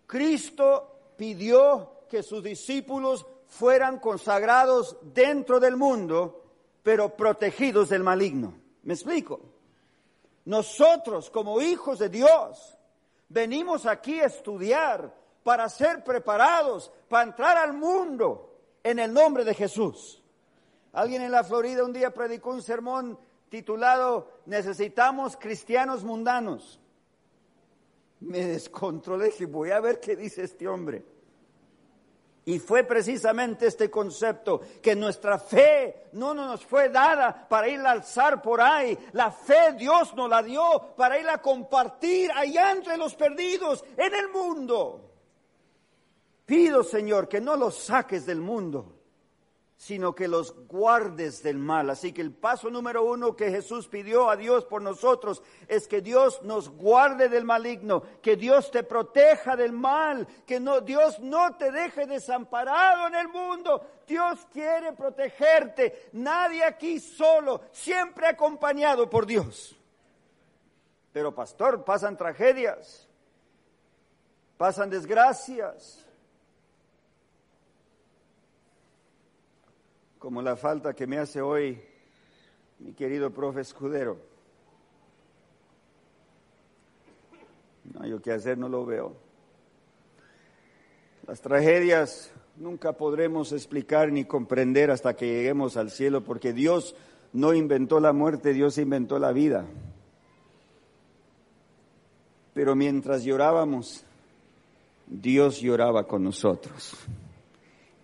Cristo 0.07 1.13
pidió 1.17 1.93
que 2.13 2.23
sus 2.23 2.43
discípulos 2.43 3.25
fueran 3.47 3.99
consagrados 3.99 4.99
dentro 5.01 5.59
del 5.59 5.79
mundo, 5.79 6.45
pero 6.83 7.17
protegidos 7.17 7.89
del 7.89 8.03
maligno. 8.03 8.53
¿Me 8.83 8.93
explico? 8.93 9.41
Nosotros 10.45 11.31
como 11.31 11.63
hijos 11.63 12.01
de 12.01 12.11
Dios 12.11 12.77
venimos 13.31 13.87
aquí 13.87 14.21
a 14.21 14.27
estudiar 14.27 15.11
para 15.43 15.71
ser 15.71 16.05
preparados, 16.05 16.93
para 17.09 17.23
entrar 17.23 17.57
al 17.57 17.73
mundo 17.73 18.59
en 18.85 18.99
el 18.99 19.11
nombre 19.11 19.43
de 19.43 19.55
Jesús. 19.55 20.23
Alguien 20.93 21.23
en 21.23 21.33
la 21.33 21.45
Florida 21.45 21.83
un 21.83 21.95
día 21.95 22.13
predicó 22.13 22.51
un 22.51 22.61
sermón 22.61 23.19
titulado 23.49 24.29
Necesitamos 24.45 25.39
cristianos 25.39 26.05
mundanos. 26.05 26.79
Me 28.21 28.45
descontrolé 28.49 29.33
y 29.39 29.47
voy 29.47 29.71
a 29.71 29.81
ver 29.81 29.99
qué 29.99 30.15
dice 30.15 30.43
este 30.43 30.69
hombre. 30.69 31.12
Y 32.45 32.59
fue 32.59 32.83
precisamente 32.83 33.67
este 33.69 33.89
concepto 33.89 34.61
que 34.83 34.97
nuestra 34.97 35.39
fe 35.39 36.09
no 36.13 36.35
nos 36.35 36.65
fue 36.65 36.89
dada 36.89 37.47
para 37.49 37.69
ir 37.69 37.79
a 37.81 37.93
alzar 37.93 38.43
por 38.43 38.61
ahí. 38.61 38.99
La 39.13 39.31
fe 39.31 39.75
Dios 39.79 40.13
nos 40.15 40.29
la 40.29 40.43
dio 40.43 40.95
para 40.97 41.19
ir 41.21 41.29
a 41.29 41.39
compartir 41.39 42.33
allá 42.33 42.73
entre 42.73 42.97
los 42.97 43.15
perdidos 43.15 43.85
en 43.97 44.15
el 44.15 44.29
mundo. 44.31 45.13
Pido, 46.45 46.83
Señor, 46.83 47.29
que 47.29 47.41
no 47.41 47.55
los 47.57 47.77
saques 47.77 48.27
del 48.27 48.41
mundo, 48.41 49.02
sino 49.83 50.15
que 50.15 50.29
los 50.29 50.55
guardes 50.69 51.43
del 51.43 51.59
mal. 51.59 51.91
Así 51.91 52.13
que 52.13 52.23
el 52.23 52.33
paso 52.33 52.71
número 52.71 53.03
uno 53.03 53.35
que 53.35 53.51
Jesús 53.51 53.89
pidió 53.89 54.31
a 54.31 54.37
Dios 54.37 54.65
por 54.65 54.81
nosotros 54.81 55.43
es 55.67 55.89
que 55.89 56.01
Dios 56.01 56.41
nos 56.45 56.69
guarde 56.69 57.29
del 57.29 57.45
maligno, 57.45 58.05
que 58.23 58.37
Dios 58.37 58.71
te 58.71 58.85
proteja 58.85 59.57
del 59.57 59.73
mal, 59.73 60.29
que 60.47 60.61
no, 60.61 60.83
Dios 60.83 61.19
no 61.19 61.57
te 61.57 61.73
deje 61.73 62.07
desamparado 62.07 63.09
en 63.09 63.17
el 63.17 63.27
mundo. 63.27 63.85
Dios 64.07 64.47
quiere 64.53 64.93
protegerte. 64.93 66.11
Nadie 66.13 66.63
aquí 66.63 67.01
solo, 67.01 67.63
siempre 67.73 68.29
acompañado 68.29 69.11
por 69.11 69.27
Dios. 69.27 69.77
Pero 71.13 71.35
pastor, 71.35 71.85
pasan 71.85 72.17
tragedias, 72.17 73.09
pasan 74.57 74.91
desgracias 74.91 76.02
como 80.23 80.41
la 80.41 80.55
falta 80.55 80.95
que 80.95 81.09
me 81.09 81.19
hace 81.19 81.43
hoy 81.43 81.83
mi 82.79 82.93
querido 82.93 83.33
profe 83.33 83.61
Escudero. 83.61 84.19
No 87.93 88.05
hay 88.05 88.17
que 88.21 88.31
hacer, 88.31 88.57
no 88.57 88.69
lo 88.69 88.87
veo. 88.87 89.17
Las 91.27 91.41
tragedias 91.41 92.33
nunca 92.57 92.93
podremos 92.93 93.51
explicar 93.51 94.13
ni 94.13 94.25
comprender 94.25 94.93
hasta 94.93 95.17
que 95.17 95.27
lleguemos 95.27 95.77
al 95.77 95.91
cielo, 95.91 96.23
porque 96.23 96.53
Dios 96.53 96.95
no 97.33 97.53
inventó 97.53 97.99
la 97.99 98.13
muerte, 98.13 98.53
Dios 98.53 98.79
inventó 98.79 99.19
la 99.19 99.33
vida. 99.33 99.67
Pero 102.55 102.77
mientras 102.77 103.25
llorábamos, 103.25 104.05
Dios 105.09 105.61
lloraba 105.61 106.07
con 106.07 106.23
nosotros. 106.23 106.97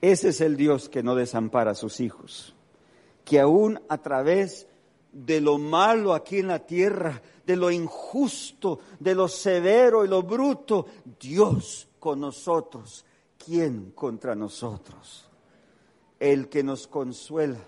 Ese 0.01 0.29
es 0.29 0.41
el 0.41 0.57
Dios 0.57 0.89
que 0.89 1.03
no 1.03 1.15
desampara 1.15 1.73
a 1.73 1.75
sus 1.75 2.01
hijos, 2.01 2.55
que 3.25 3.41
aún 3.41 3.81
a 3.89 3.99
través 3.99 4.67
de 5.13 5.41
lo 5.41 5.59
malo 5.59 6.15
aquí 6.15 6.39
en 6.39 6.49
la 6.49 6.61
tierra, 6.61 7.21
de 7.45 7.57
lo 7.57 7.71
injusto, 7.71 8.81
de 9.01 9.15
lo 9.15 9.27
severo 9.27 10.05
y 10.05 10.09
lo 10.09 10.23
bruto, 10.23 10.87
Dios 11.19 11.89
con 11.99 12.21
nosotros. 12.21 13.05
¿Quién 13.45 13.93
contra 13.93 14.35
nosotros? 14.35 15.29
El 16.21 16.49
que 16.49 16.63
nos 16.63 16.87
consuela 16.87 17.61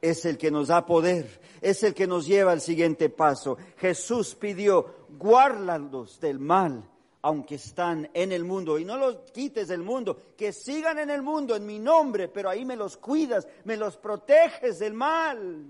es 0.00 0.24
el 0.24 0.38
que 0.38 0.50
nos 0.50 0.68
da 0.68 0.86
poder, 0.86 1.40
es 1.60 1.82
el 1.82 1.94
que 1.94 2.06
nos 2.06 2.26
lleva 2.26 2.52
al 2.52 2.60
siguiente 2.60 3.08
paso. 3.08 3.56
Jesús 3.76 4.34
pidió, 4.34 5.06
guárdalos 5.18 6.20
del 6.20 6.38
mal 6.38 6.84
aunque 7.22 7.56
están 7.56 8.08
en 8.14 8.32
el 8.32 8.44
mundo, 8.44 8.78
y 8.78 8.84
no 8.84 8.96
los 8.96 9.16
quites 9.32 9.68
del 9.68 9.82
mundo, 9.82 10.16
que 10.36 10.52
sigan 10.52 10.98
en 10.98 11.10
el 11.10 11.22
mundo 11.22 11.56
en 11.56 11.66
mi 11.66 11.78
nombre, 11.78 12.28
pero 12.28 12.48
ahí 12.48 12.64
me 12.64 12.76
los 12.76 12.96
cuidas, 12.96 13.46
me 13.64 13.76
los 13.76 13.96
proteges 13.96 14.78
del 14.78 14.94
mal. 14.94 15.66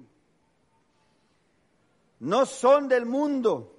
No 2.20 2.46
son 2.46 2.88
del 2.88 3.06
mundo, 3.06 3.76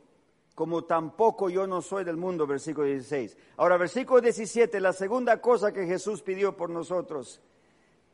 como 0.56 0.86
tampoco 0.86 1.50
yo 1.50 1.68
no 1.68 1.82
soy 1.82 2.04
del 2.04 2.18
mundo, 2.18 2.48
versículo 2.48 2.88
16. 2.88 3.38
Ahora, 3.58 3.78
versículo 3.78 4.20
17, 4.22 4.80
la 4.80 4.94
segunda 4.94 5.40
cosa 5.40 5.72
que 5.72 5.86
Jesús 5.86 6.22
pidió 6.22 6.58
por 6.58 6.70
nosotros, 6.70 7.40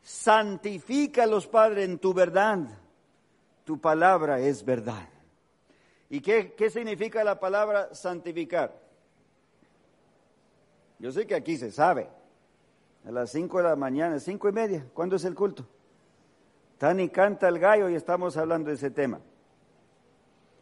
santifícalos, 0.01 1.47
Padre, 1.47 1.83
en 1.85 1.99
tu 1.99 2.13
verdad. 2.13 2.59
Tu 3.63 3.79
palabra 3.79 4.39
es 4.39 4.63
verdad. 4.63 5.09
¿Y 6.09 6.21
qué, 6.21 6.53
qué 6.53 6.69
significa 6.69 7.23
la 7.23 7.39
palabra 7.39 7.95
santificar? 7.95 8.84
Yo 11.05 11.11
sé 11.11 11.27
que 11.27 11.35
aquí 11.35 11.55
se 11.55 11.71
sabe. 11.71 12.09
A 13.05 13.11
las 13.11 13.29
cinco 13.29 13.59
de 13.59 13.65
la 13.65 13.75
mañana, 13.75 14.17
cinco 14.17 14.49
y 14.49 14.51
media, 14.51 14.87
¿cuándo 14.91 15.17
es 15.17 15.25
el 15.25 15.35
culto? 15.35 15.63
Tani 16.79 17.09
canta 17.09 17.47
el 17.47 17.59
gallo 17.59 17.87
y 17.89 17.93
estamos 17.93 18.35
hablando 18.37 18.69
de 18.69 18.75
ese 18.75 18.89
tema. 18.89 19.19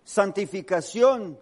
Santificación 0.03 1.39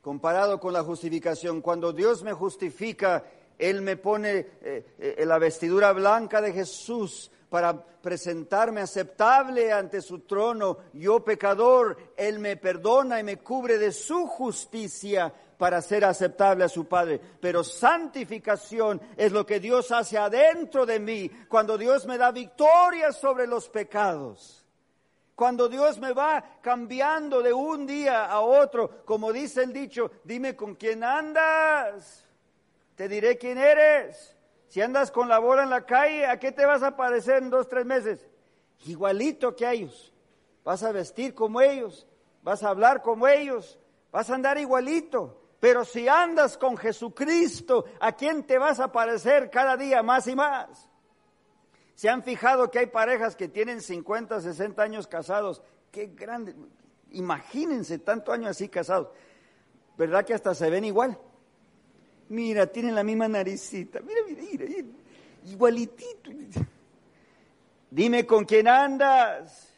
comparado 0.00 0.58
con 0.58 0.72
la 0.72 0.82
justificación. 0.82 1.60
Cuando 1.60 1.92
Dios 1.92 2.22
me 2.22 2.32
justifica, 2.32 3.26
Él 3.58 3.82
me 3.82 3.98
pone 3.98 4.38
eh, 4.62 4.86
eh, 4.98 5.24
la 5.26 5.38
vestidura 5.38 5.92
blanca 5.92 6.40
de 6.40 6.54
Jesús 6.54 7.30
para 7.50 7.78
presentarme 7.78 8.80
aceptable 8.80 9.70
ante 9.70 10.00
su 10.00 10.20
trono. 10.20 10.78
Yo 10.94 11.22
pecador, 11.22 11.98
Él 12.16 12.38
me 12.38 12.56
perdona 12.56 13.20
y 13.20 13.22
me 13.22 13.36
cubre 13.36 13.76
de 13.76 13.92
su 13.92 14.26
justicia 14.26 15.30
para 15.58 15.82
ser 15.82 16.04
aceptable 16.04 16.64
a 16.64 16.68
su 16.68 16.86
Padre. 16.86 17.20
Pero 17.40 17.62
santificación 17.64 19.00
es 19.16 19.32
lo 19.32 19.44
que 19.44 19.60
Dios 19.60 19.90
hace 19.90 20.16
adentro 20.16 20.86
de 20.86 21.00
mí 21.00 21.28
cuando 21.48 21.76
Dios 21.76 22.06
me 22.06 22.16
da 22.16 22.30
victoria 22.30 23.12
sobre 23.12 23.46
los 23.46 23.68
pecados. 23.68 24.64
Cuando 25.34 25.68
Dios 25.68 25.98
me 25.98 26.12
va 26.12 26.42
cambiando 26.62 27.42
de 27.42 27.52
un 27.52 27.86
día 27.86 28.24
a 28.24 28.40
otro, 28.40 29.04
como 29.04 29.32
dice 29.32 29.62
el 29.62 29.72
dicho, 29.72 30.10
dime 30.24 30.56
con 30.56 30.74
quién 30.74 31.04
andas, 31.04 32.24
te 32.96 33.08
diré 33.08 33.38
quién 33.38 33.58
eres. 33.58 34.36
Si 34.66 34.80
andas 34.80 35.10
con 35.10 35.28
la 35.28 35.38
bola 35.38 35.62
en 35.62 35.70
la 35.70 35.86
calle, 35.86 36.26
¿a 36.26 36.38
qué 36.38 36.52
te 36.52 36.66
vas 36.66 36.82
a 36.82 36.96
parecer 36.96 37.42
en 37.42 37.50
dos, 37.50 37.68
tres 37.68 37.86
meses? 37.86 38.28
Igualito 38.86 39.54
que 39.54 39.70
ellos. 39.70 40.12
Vas 40.64 40.82
a 40.82 40.92
vestir 40.92 41.34
como 41.34 41.60
ellos, 41.60 42.06
vas 42.42 42.62
a 42.62 42.68
hablar 42.68 43.02
como 43.02 43.26
ellos, 43.26 43.78
vas 44.10 44.28
a 44.28 44.34
andar 44.34 44.58
igualito. 44.58 45.40
Pero 45.60 45.84
si 45.84 46.08
andas 46.08 46.56
con 46.56 46.76
Jesucristo, 46.76 47.84
¿a 48.00 48.12
quién 48.12 48.44
te 48.44 48.58
vas 48.58 48.78
a 48.78 48.92
parecer 48.92 49.50
cada 49.50 49.76
día 49.76 50.02
más 50.02 50.26
y 50.28 50.36
más? 50.36 50.88
¿Se 51.94 52.08
han 52.08 52.22
fijado 52.22 52.70
que 52.70 52.78
hay 52.78 52.86
parejas 52.86 53.34
que 53.34 53.48
tienen 53.48 53.80
50, 53.80 54.40
60 54.40 54.80
años 54.80 55.08
casados? 55.08 55.62
Qué 55.90 56.06
grande. 56.06 56.54
Imagínense 57.10 57.98
tanto 57.98 58.30
años 58.30 58.50
así 58.50 58.68
casados. 58.68 59.08
¿Verdad 59.96 60.24
que 60.24 60.32
hasta 60.32 60.54
se 60.54 60.70
ven 60.70 60.84
igual? 60.84 61.18
Mira, 62.28 62.68
tienen 62.68 62.94
la 62.94 63.02
misma 63.02 63.26
naricita. 63.26 63.98
Mira, 64.00 64.20
mira, 64.26 64.64
mira. 64.64 64.88
Igualitito. 65.46 66.30
Dime 67.90 68.24
con 68.24 68.44
quién 68.44 68.68
andas. 68.68 69.68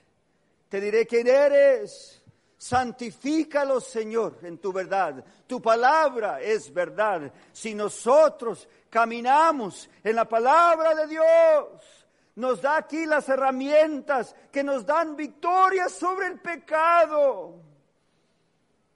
Te 0.69 0.79
diré 0.79 1.07
quién 1.07 1.27
eres. 1.27 2.20
Santifícalo, 2.61 3.81
Señor, 3.81 4.41
en 4.43 4.59
tu 4.59 4.71
verdad. 4.71 5.25
Tu 5.47 5.63
palabra 5.63 6.43
es 6.43 6.71
verdad. 6.71 7.33
Si 7.53 7.75
nosotros 7.75 8.69
caminamos 8.91 9.89
en 10.05 10.15
la 10.15 10.29
palabra 10.29 10.95
de 10.95 11.07
Dios, 11.07 12.07
nos 12.35 12.61
da 12.61 12.77
aquí 12.77 13.07
las 13.07 13.31
herramientas 13.31 14.37
que 14.53 14.63
nos 14.63 14.85
dan 14.85 15.17
victoria 15.17 15.89
sobre 15.89 16.27
el 16.27 16.39
pecado. 16.39 17.55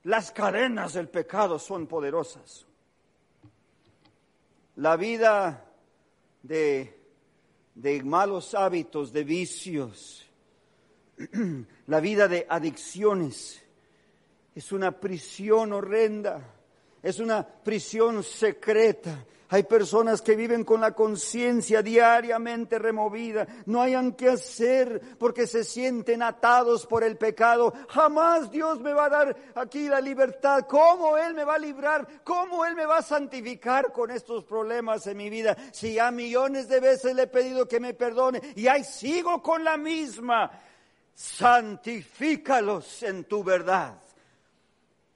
Las 0.03 0.31
cadenas 0.31 0.93
del 0.93 1.09
pecado 1.09 1.59
son 1.59 1.87
poderosas. 1.87 2.67
la 4.77 4.97
vida 4.97 5.65
de, 6.43 7.01
de 7.75 8.03
malos 8.03 8.55
hábitos, 8.55 9.11
de 9.11 9.25
vicios, 9.25 10.29
la 11.87 12.01
vida 12.01 12.29
de 12.29 12.47
adicciones, 12.49 13.63
es 14.55 14.73
una 14.73 14.93
prisión 14.93 15.73
horrenda, 15.73 16.41
es 17.03 17.19
una 17.19 17.47
prisión 17.47 18.23
secreta. 18.23 19.25
Hay 19.51 19.65
personas 19.65 20.23
que 20.23 20.35
viven 20.35 20.65
con 20.65 20.81
la 20.81 20.93
conciencia 20.93 21.83
diariamente 21.83 22.79
removida, 22.79 23.47
no 23.67 23.83
hayan 23.83 24.13
qué 24.15 24.31
hacer 24.31 25.01
porque 25.19 25.47
se 25.47 25.63
sienten 25.63 26.23
atados 26.23 26.87
por 26.87 27.05
el 27.05 27.17
pecado. 27.17 27.73
Jamás 27.89 28.51
Dios 28.51 28.81
me 28.81 28.93
va 28.93 29.05
a 29.05 29.11
dar 29.11 29.37
aquí 29.55 29.89
la 29.89 30.01
libertad. 30.01 30.67
¿Cómo 30.67 31.17
Él 31.19 31.35
me 31.35 31.45
va 31.45 31.55
a 31.55 31.59
librar? 31.59 32.05
¿Cómo 32.25 32.65
Él 32.65 32.75
me 32.75 32.87
va 32.87 32.99
a 32.99 33.03
santificar 33.03 33.93
con 33.93 34.11
estos 34.11 34.45
problemas 34.45 35.07
en 35.07 35.19
mi 35.19 35.31
vida? 35.31 35.57
Si 35.73 35.95
ya 35.95 36.11
millones 36.11 36.67
de 36.67 36.81
veces 36.81 37.15
le 37.15 37.23
he 37.23 37.29
pedido 37.29 37.69
que 37.69 37.79
me 37.79 37.95
perdone 37.95 38.41
y 38.57 38.67
ahí 38.67 38.83
sigo 38.83 39.43
con 39.43 39.63
la 39.63 39.77
misma. 39.77 40.51
Santifícalos 41.15 43.03
en 43.03 43.25
tu 43.25 43.45
verdad. 43.45 44.01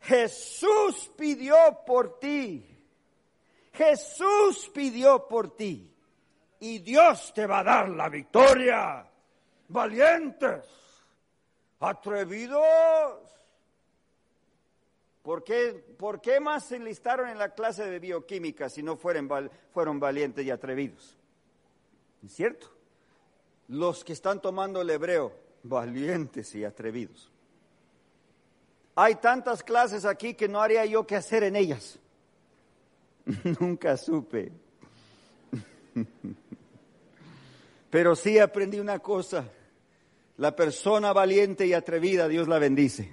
Jesús 0.00 1.10
pidió 1.16 1.56
por 1.86 2.18
ti. 2.18 2.64
Jesús 3.72 4.70
pidió 4.72 5.26
por 5.28 5.56
ti. 5.56 5.92
Y 6.60 6.78
Dios 6.80 7.32
te 7.34 7.46
va 7.46 7.60
a 7.60 7.64
dar 7.64 7.88
la 7.90 8.08
victoria. 8.08 9.06
Valientes, 9.68 10.64
atrevidos. 11.80 13.28
¿Por 15.22 15.44
qué, 15.44 15.84
¿Por 15.98 16.20
qué 16.20 16.40
más 16.40 16.66
se 16.66 16.76
enlistaron 16.76 17.28
en 17.28 17.38
la 17.38 17.54
clase 17.54 17.84
de 17.84 17.98
bioquímica 17.98 18.70
si 18.70 18.82
no 18.82 18.96
fueron, 18.96 19.50
fueron 19.72 20.00
valientes 20.00 20.44
y 20.44 20.50
atrevidos? 20.50 21.18
¿Es 22.24 22.32
cierto? 22.32 22.68
Los 23.68 24.04
que 24.04 24.14
están 24.14 24.40
tomando 24.40 24.80
el 24.80 24.88
hebreo, 24.88 25.32
valientes 25.62 26.54
y 26.54 26.64
atrevidos. 26.64 27.30
Hay 28.94 29.14
tantas 29.16 29.62
clases 29.62 30.04
aquí 30.04 30.34
que 30.34 30.48
no 30.48 30.60
haría 30.60 30.84
yo 30.84 31.06
qué 31.06 31.16
hacer 31.16 31.44
en 31.44 31.56
ellas. 31.56 31.98
Nunca 33.60 33.96
supe. 33.96 34.50
Pero 37.90 38.16
sí 38.16 38.38
aprendí 38.38 38.80
una 38.80 38.98
cosa. 38.98 39.44
La 40.36 40.54
persona 40.54 41.12
valiente 41.12 41.66
y 41.66 41.72
atrevida, 41.72 42.28
Dios 42.28 42.48
la 42.48 42.58
bendice. 42.58 43.12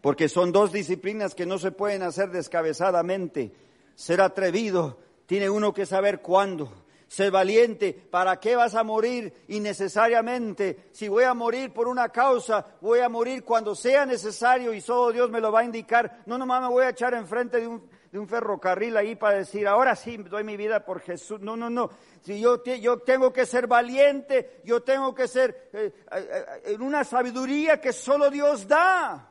Porque 0.00 0.28
son 0.28 0.52
dos 0.52 0.72
disciplinas 0.72 1.34
que 1.34 1.46
no 1.46 1.58
se 1.58 1.72
pueden 1.72 2.02
hacer 2.02 2.30
descabezadamente. 2.30 3.52
Ser 3.94 4.20
atrevido 4.20 4.98
tiene 5.26 5.48
uno 5.48 5.72
que 5.72 5.86
saber 5.86 6.20
cuándo 6.20 6.83
ser 7.08 7.30
valiente. 7.30 7.92
¿Para 7.92 8.38
qué 8.40 8.56
vas 8.56 8.74
a 8.74 8.82
morir 8.82 9.32
innecesariamente? 9.48 10.88
Si 10.92 11.08
voy 11.08 11.24
a 11.24 11.34
morir 11.34 11.72
por 11.72 11.88
una 11.88 12.08
causa, 12.08 12.64
voy 12.80 13.00
a 13.00 13.08
morir 13.08 13.44
cuando 13.44 13.74
sea 13.74 14.06
necesario 14.06 14.72
y 14.74 14.80
solo 14.80 15.12
Dios 15.12 15.30
me 15.30 15.40
lo 15.40 15.52
va 15.52 15.60
a 15.60 15.64
indicar. 15.64 16.22
No 16.26 16.38
nomás 16.38 16.62
me 16.62 16.68
voy 16.68 16.84
a 16.84 16.90
echar 16.90 17.14
enfrente 17.14 17.60
de 17.60 17.68
un, 17.68 17.88
de 18.10 18.18
un 18.18 18.28
ferrocarril 18.28 18.96
ahí 18.96 19.16
para 19.16 19.38
decir, 19.38 19.66
ahora 19.66 19.96
sí 19.96 20.16
doy 20.16 20.44
mi 20.44 20.56
vida 20.56 20.84
por 20.84 21.00
Jesús. 21.00 21.40
No, 21.40 21.56
no, 21.56 21.70
no. 21.70 21.90
Si 22.22 22.40
yo, 22.40 22.62
yo 22.64 22.98
tengo 22.98 23.32
que 23.32 23.44
ser 23.44 23.66
valiente, 23.66 24.60
yo 24.64 24.82
tengo 24.82 25.14
que 25.14 25.28
ser 25.28 25.70
eh, 25.72 25.92
eh, 26.10 26.28
eh, 26.30 26.62
en 26.66 26.82
una 26.82 27.04
sabiduría 27.04 27.80
que 27.80 27.92
solo 27.92 28.30
Dios 28.30 28.66
da. 28.66 29.30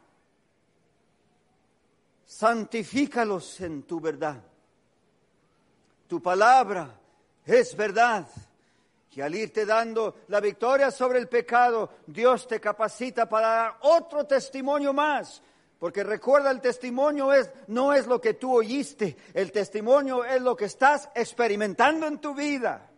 Santifícalos 2.26 3.62
en 3.62 3.84
tu 3.84 4.00
verdad. 4.00 4.42
Tu 6.08 6.22
palabra 6.22 7.00
es 7.46 7.76
verdad 7.76 8.28
que 9.10 9.22
al 9.22 9.36
irte 9.36 9.66
dando 9.66 10.16
la 10.30 10.40
victoria 10.40 10.90
sobre 10.90 11.20
el 11.20 11.28
pecado, 11.28 11.90
Dios 12.08 12.48
te 12.48 12.60
capacita 12.60 13.30
para 13.30 13.48
dar 13.48 13.78
otro 13.82 14.26
testimonio 14.26 14.92
más. 14.92 15.42
Porque 15.78 16.04
recuerda, 16.04 16.50
el 16.50 16.62
testimonio 16.62 17.34
es, 17.34 17.52
no 17.68 17.94
es 17.94 18.08
lo 18.08 18.20
que 18.22 18.36
tú 18.36 18.56
oíste, 18.56 19.18
el 19.34 19.52
testimonio 19.52 20.24
es 20.24 20.42
lo 20.42 20.56
que 20.56 20.66
estás 20.66 21.10
experimentando 21.14 22.08
en 22.08 22.20
tu 22.20 22.34
vida. 22.34 22.90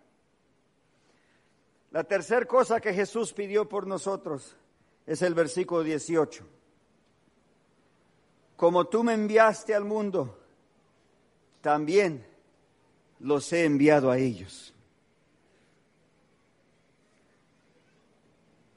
La 1.91 2.03
tercera 2.03 2.45
cosa 2.45 2.79
que 2.79 2.93
Jesús 2.93 3.33
pidió 3.33 3.67
por 3.67 3.87
nosotros 3.87 4.55
es 5.05 5.21
el 5.21 5.33
versículo 5.33 5.81
18. 5.81 6.45
Como 8.55 8.85
tú 8.85 9.03
me 9.03 9.13
enviaste 9.13 9.73
al 9.73 9.83
mundo, 9.83 10.37
también 11.61 12.25
los 13.19 13.51
he 13.53 13.65
enviado 13.65 14.11
a 14.11 14.17
ellos. 14.17 14.73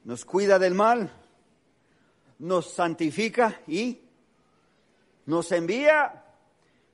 Nos 0.03 0.25
cuida 0.25 0.57
del 0.57 0.73
mal, 0.73 1.11
nos 2.39 2.73
santifica 2.73 3.61
y 3.67 4.01
nos 5.25 5.51
envía. 5.51 6.25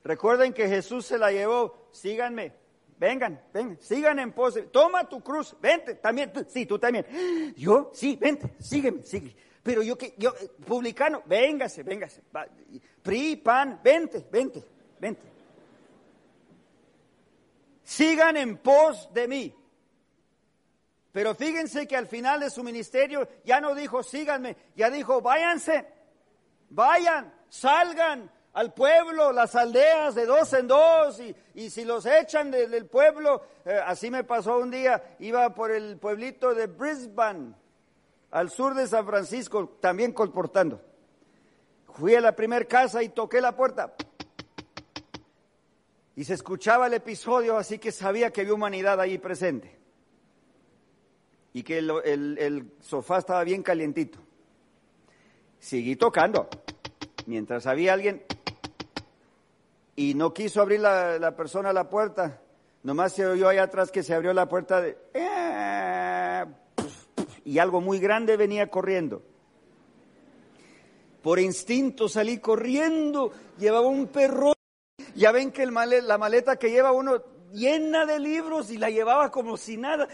Recuerden 0.04 0.54
que 0.54 0.68
Jesús 0.68 1.06
se 1.06 1.18
la 1.18 1.32
llevó, 1.32 1.90
síganme, 1.92 2.52
vengan, 3.00 3.42
vengan, 3.54 3.78
sigan 3.80 4.20
en 4.20 4.34
pos. 4.34 4.60
Toma 4.72 5.08
tu 5.08 5.22
cruz, 5.22 5.56
vente, 5.62 5.96
también, 5.96 6.32
sí, 6.48 6.66
tú 6.66 6.78
también. 6.78 7.54
Yo, 7.56 7.92
sí, 7.94 8.18
vente, 8.20 8.56
sígueme, 8.60 9.04
sígueme. 9.04 9.36
Pero 9.64 9.82
yo 9.82 9.98
que, 9.98 10.14
yo, 10.18 10.34
publicano, 10.66 11.24
véngase, 11.26 11.84
véngase. 11.84 12.22
PRI, 13.02 13.38
PAN, 13.38 13.80
vente, 13.84 14.28
vente, 14.30 14.64
vente 15.00 15.35
sigan 17.96 18.36
en 18.36 18.58
pos 18.58 19.10
de 19.14 19.28
mí. 19.28 19.56
Pero 21.14 21.34
fíjense 21.34 21.88
que 21.88 21.96
al 21.96 22.08
final 22.08 22.42
de 22.42 22.50
su 22.50 22.62
ministerio 22.62 23.28
ya 23.46 23.62
no 23.62 23.74
dijo 23.74 24.04
síganme, 24.04 24.58
ya 24.76 24.90
dijo 24.90 25.22
váyanse, 25.22 25.88
vayan, 26.70 27.34
salgan 27.48 28.30
al 28.52 28.74
pueblo, 28.74 29.32
las 29.32 29.56
aldeas 29.56 30.14
de 30.14 30.26
dos 30.26 30.52
en 30.54 30.68
dos, 30.68 31.22
y, 31.54 31.70
si 31.70 31.86
los 31.86 32.06
echan 32.06 32.52
del 32.52 32.86
pueblo, 32.86 33.44
eh, 33.66 33.80
así 33.86 34.12
me 34.12 34.24
pasó 34.24 34.58
un 34.58 34.72
día, 34.72 35.16
iba 35.20 35.54
por 35.54 35.72
el 35.72 35.98
pueblito 35.98 36.54
de 36.54 36.68
Brisbane, 36.68 37.54
al 38.32 38.50
sur 38.50 38.74
de 38.74 38.88
San 38.88 39.06
Francisco, 39.06 39.78
también 39.80 40.12
colportando. 40.12 40.82
Fui 41.94 42.14
a 42.16 42.22
la 42.22 42.36
primera 42.36 42.66
casa 42.66 43.02
y 43.04 43.10
toqué 43.10 43.40
la 43.40 43.56
puerta, 43.56 43.94
y 46.16 46.24
se 46.24 46.34
escuchaba 46.34 46.88
el 46.88 46.94
episodio, 46.94 47.58
así 47.58 47.78
que 47.78 47.92
sabía 47.92 48.32
que 48.32 48.42
había 48.42 48.54
humanidad 48.54 49.00
ahí 49.02 49.18
presente. 49.18 49.76
Y 51.54 51.64
que 51.64 51.78
el, 51.80 52.72
sofá 52.82 53.18
estaba 53.18 53.44
bien 53.44 53.64
calientito. 53.64 54.20
Seguí 55.60 55.96
tocando. 55.96 56.48
Mientras 57.26 57.66
había 57.68 57.94
alguien 57.94 58.24
y 59.96 60.14
no 60.14 60.34
quiso 60.34 60.62
abrir 60.62 60.82
la, 60.82 61.18
la 61.18 61.36
persona 61.36 61.74
la 61.74 61.90
puerta, 61.90 62.42
nomás 62.84 63.14
se 63.14 63.26
oyó 63.26 63.50
ahí 63.50 63.58
atrás 63.58 63.92
que 63.92 64.04
se 64.04 64.14
abrió 64.14 64.34
la 64.34 64.48
puerta 64.48 64.82
de... 64.82 64.98
Y 67.44 67.60
algo 67.60 67.82
muy 67.82 68.00
grande 68.00 68.38
venía 68.38 68.68
corriendo. 68.68 69.22
Por 71.22 71.40
instinto 71.40 72.08
salí 72.08 72.40
corriendo, 72.40 73.32
llevaba 73.58 73.88
un 73.88 74.08
perro 74.08 74.55
ya 75.16 75.32
ven 75.32 75.52
que 75.52 75.66
la 75.66 76.18
maleta 76.18 76.58
que 76.58 76.70
lleva 76.70 76.92
uno 76.92 77.24
llena 77.52 78.06
de 78.06 78.20
libros 78.20 78.70
y 78.70 78.78
la 78.78 78.90
llevaba 78.90 79.32
como 79.32 79.58
si 79.58 79.78
nada, 79.78 80.08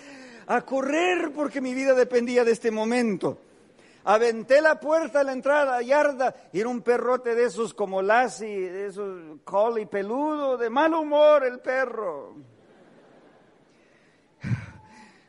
a 0.48 0.62
correr 0.62 1.32
porque 1.34 1.60
mi 1.60 1.74
vida 1.74 1.94
dependía 1.94 2.44
de 2.44 2.52
este 2.52 2.72
momento. 2.72 3.40
Aventé 4.04 4.62
la 4.62 4.80
puerta 4.80 5.20
a 5.20 5.24
la 5.24 5.32
entrada, 5.32 5.82
yarda, 5.82 6.36
y 6.52 6.60
era 6.60 6.70
un 6.70 6.82
perrote 6.82 7.36
de 7.36 7.46
esos 7.46 7.74
como 7.74 8.02
Lassie, 8.02 8.70
de 8.72 8.88
esos 8.88 9.40
collie 9.44 9.86
peludo, 9.86 10.58
de 10.58 10.70
mal 10.70 10.94
humor 10.94 11.46
el 11.46 11.60
perro. 11.60 12.36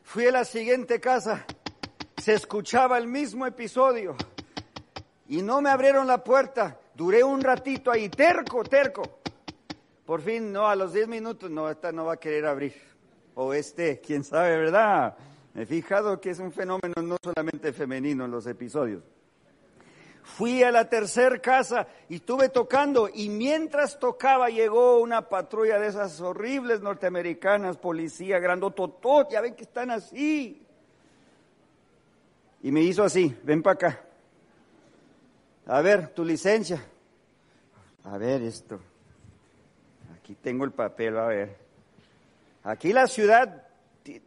Fui 0.03 0.27
a 0.27 0.31
la 0.31 0.45
siguiente 0.45 0.99
casa, 0.99 1.45
se 2.17 2.33
escuchaba 2.33 2.97
el 2.97 3.07
mismo 3.07 3.45
episodio 3.45 4.15
y 5.27 5.41
no 5.41 5.61
me 5.61 5.69
abrieron 5.69 6.07
la 6.07 6.23
puerta. 6.23 6.79
Duré 6.95 7.23
un 7.23 7.41
ratito 7.41 7.91
ahí, 7.91 8.09
terco, 8.09 8.63
terco. 8.63 9.22
Por 10.05 10.21
fin, 10.21 10.51
no, 10.51 10.67
a 10.67 10.75
los 10.75 10.91
10 10.93 11.07
minutos, 11.07 11.49
no, 11.49 11.69
esta 11.69 11.91
no 11.91 12.05
va 12.05 12.13
a 12.13 12.17
querer 12.17 12.45
abrir. 12.45 12.73
O 13.35 13.53
este, 13.53 13.99
quién 14.01 14.23
sabe, 14.23 14.57
¿verdad? 14.57 15.15
Me 15.53 15.63
he 15.63 15.65
fijado 15.65 16.19
que 16.19 16.31
es 16.31 16.39
un 16.39 16.51
fenómeno 16.51 16.95
no 17.01 17.17
solamente 17.23 17.71
femenino 17.71 18.25
en 18.25 18.31
los 18.31 18.45
episodios. 18.47 19.03
Fui 20.23 20.63
a 20.63 20.71
la 20.71 20.89
tercera 20.89 21.37
casa 21.39 21.87
y 22.09 22.15
estuve 22.15 22.49
tocando 22.49 23.09
y 23.13 23.29
mientras 23.29 23.99
tocaba 23.99 24.49
llegó 24.49 24.99
una 24.99 25.27
patrulla 25.27 25.79
de 25.79 25.87
esas 25.87 26.19
horribles 26.21 26.81
norteamericanas, 26.81 27.77
policía, 27.77 28.39
grandototot, 28.39 29.29
ya 29.31 29.41
ven 29.41 29.53
que 29.53 29.63
están 29.63 29.91
así. 29.91 30.65
Y 32.61 32.71
me 32.71 32.81
hizo 32.81 33.03
así, 33.03 33.37
ven 33.43 33.61
para 33.61 33.73
acá. 33.73 34.05
A 35.65 35.81
ver, 35.81 36.09
tu 36.09 36.23
licencia. 36.23 36.83
A 38.05 38.17
ver 38.17 38.41
esto. 38.41 38.79
Aquí 40.23 40.35
tengo 40.35 40.63
el 40.63 40.71
papel, 40.71 41.17
a 41.17 41.27
ver. 41.27 41.57
Aquí 42.63 42.93
la 42.93 43.07
ciudad 43.07 43.67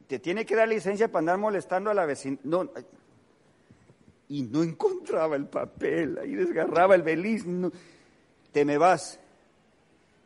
te 0.06 0.18
tiene 0.18 0.44
que 0.44 0.54
dar 0.54 0.68
licencia 0.68 1.08
para 1.08 1.20
andar 1.20 1.38
molestando 1.38 1.88
a 1.88 1.94
la 1.94 2.04
vecina. 2.04 2.36
No, 2.44 2.70
y 4.28 4.42
no 4.42 4.62
encontraba 4.62 5.36
el 5.36 5.46
papel, 5.46 6.18
ahí 6.18 6.34
desgarraba 6.34 6.94
el 6.94 7.02
beliz, 7.02 7.46
te 8.52 8.66
me 8.66 8.76
vas. 8.76 9.18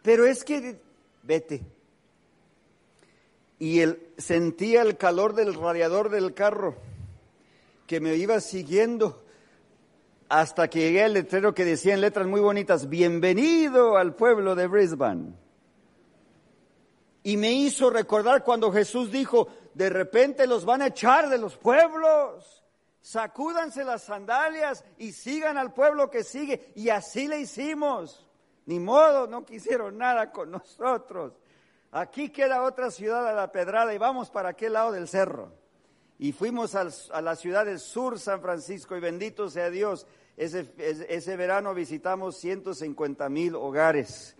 Pero 0.02 0.26
es 0.26 0.42
que, 0.42 0.80
vete. 1.22 1.62
Y 3.60 3.78
él 3.78 4.08
sentía 4.18 4.82
el 4.82 4.96
calor 4.96 5.36
del 5.36 5.54
radiador 5.54 6.10
del 6.10 6.34
carro 6.34 6.74
que 7.86 8.00
me 8.00 8.16
iba 8.16 8.40
siguiendo 8.40 9.22
hasta 10.28 10.68
que 10.68 10.80
llegué 10.80 11.04
al 11.04 11.12
letrero 11.12 11.54
que 11.54 11.64
decía 11.64 11.94
en 11.94 12.00
letras 12.00 12.26
muy 12.26 12.40
bonitas, 12.40 12.88
bienvenido 12.88 13.96
al 13.96 14.16
pueblo 14.16 14.56
de 14.56 14.66
Brisbane. 14.66 15.34
Y 17.22 17.36
me 17.36 17.52
hizo 17.52 17.90
recordar 17.90 18.44
cuando 18.44 18.72
Jesús 18.72 19.10
dijo, 19.10 19.48
de 19.74 19.90
repente 19.90 20.46
los 20.46 20.64
van 20.64 20.82
a 20.82 20.88
echar 20.88 21.28
de 21.28 21.38
los 21.38 21.56
pueblos, 21.56 22.64
sacúdanse 23.00 23.84
las 23.84 24.04
sandalias 24.04 24.84
y 24.98 25.12
sigan 25.12 25.58
al 25.58 25.72
pueblo 25.72 26.10
que 26.10 26.24
sigue. 26.24 26.72
Y 26.74 26.88
así 26.88 27.28
le 27.28 27.40
hicimos. 27.40 28.26
Ni 28.66 28.78
modo, 28.78 29.26
no 29.26 29.44
quisieron 29.44 29.98
nada 29.98 30.30
con 30.30 30.50
nosotros. 30.50 31.32
Aquí 31.92 32.30
queda 32.30 32.62
otra 32.62 32.90
ciudad 32.90 33.26
a 33.26 33.32
la 33.32 33.50
pedrada 33.50 33.92
y 33.92 33.98
vamos 33.98 34.30
para 34.30 34.50
aquel 34.50 34.74
lado 34.74 34.92
del 34.92 35.08
cerro. 35.08 35.52
Y 36.18 36.32
fuimos 36.32 36.74
a 36.74 37.22
la 37.22 37.34
ciudad 37.34 37.64
del 37.64 37.80
sur, 37.80 38.18
San 38.18 38.42
Francisco, 38.42 38.96
y 38.96 39.00
bendito 39.00 39.48
sea 39.48 39.70
Dios, 39.70 40.06
ese, 40.40 41.36
verano 41.36 41.74
visitamos 41.74 42.38
150 42.38 43.28
mil 43.28 43.54
hogares. 43.54 44.36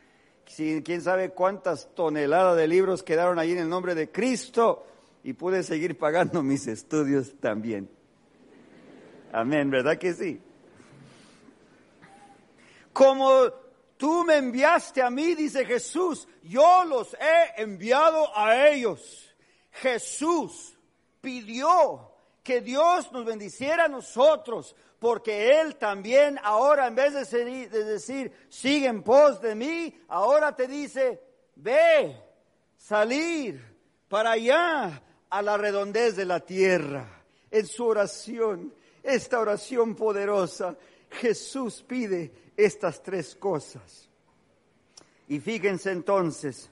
Quién 0.57 1.03
sabe 1.03 1.31
cuántas 1.31 1.95
toneladas 1.95 2.57
de 2.57 2.67
libros 2.67 3.03
quedaron 3.03 3.39
ahí 3.39 3.53
en 3.53 3.59
el 3.59 3.69
nombre 3.69 3.95
de 3.95 4.11
Cristo 4.11 4.87
y 5.23 5.33
pude 5.33 5.63
seguir 5.63 5.97
pagando 5.99 6.43
mis 6.43 6.67
estudios 6.67 7.35
también. 7.41 7.89
Amén, 9.33 9.71
¿verdad 9.71 9.97
que 9.97 10.13
sí? 10.13 10.41
Como 12.93 13.51
tú 13.97 14.25
me 14.25 14.39
enviaste 14.39 15.03
a 15.03 15.11
mí, 15.11 15.35
dice 15.35 15.65
Jesús, 15.65 16.27
yo 16.43 16.85
los 16.85 17.15
he 17.15 17.63
enviado 17.63 18.37
a 18.37 18.69
ellos. 18.69 19.33
Jesús 19.71 20.77
pidió 21.21 22.11
que 22.43 22.61
Dios 22.61 23.13
nos 23.13 23.25
bendiciera 23.25 23.85
a 23.85 23.89
nosotros, 23.89 24.75
porque 25.01 25.61
Él 25.61 25.77
también 25.77 26.39
ahora, 26.43 26.87
en 26.87 26.95
vez 26.95 27.15
de, 27.15 27.69
decir, 27.69 28.31
sigue 28.51 28.87
en 28.87 29.03
pos 29.03 29.41
de 29.41 29.55
mí, 29.55 29.99
ahora 30.09 30.55
te 30.55 30.69
dice, 30.69 31.21
ve, 31.57 32.17
salir 32.77 33.61
para 34.09 34.33
allá, 34.33 35.03
a 35.31 35.43
la 35.43 35.57
redondez 35.57 36.17
de 36.17 36.25
la 36.27 36.41
tierra. 36.41 37.23
En 37.51 37.67
su 37.67 37.87
oración, 37.87 38.75
esta 39.03 39.41
oración 39.41 39.95
poderosa, 39.95 40.77
Jesús 41.11 41.83
pide 41.83 42.33
estas 42.57 43.03
tres 43.03 43.35
cosas. 43.35 44.09
Y 45.29 45.41
fíjense 45.41 45.93
entonces, 45.93 46.69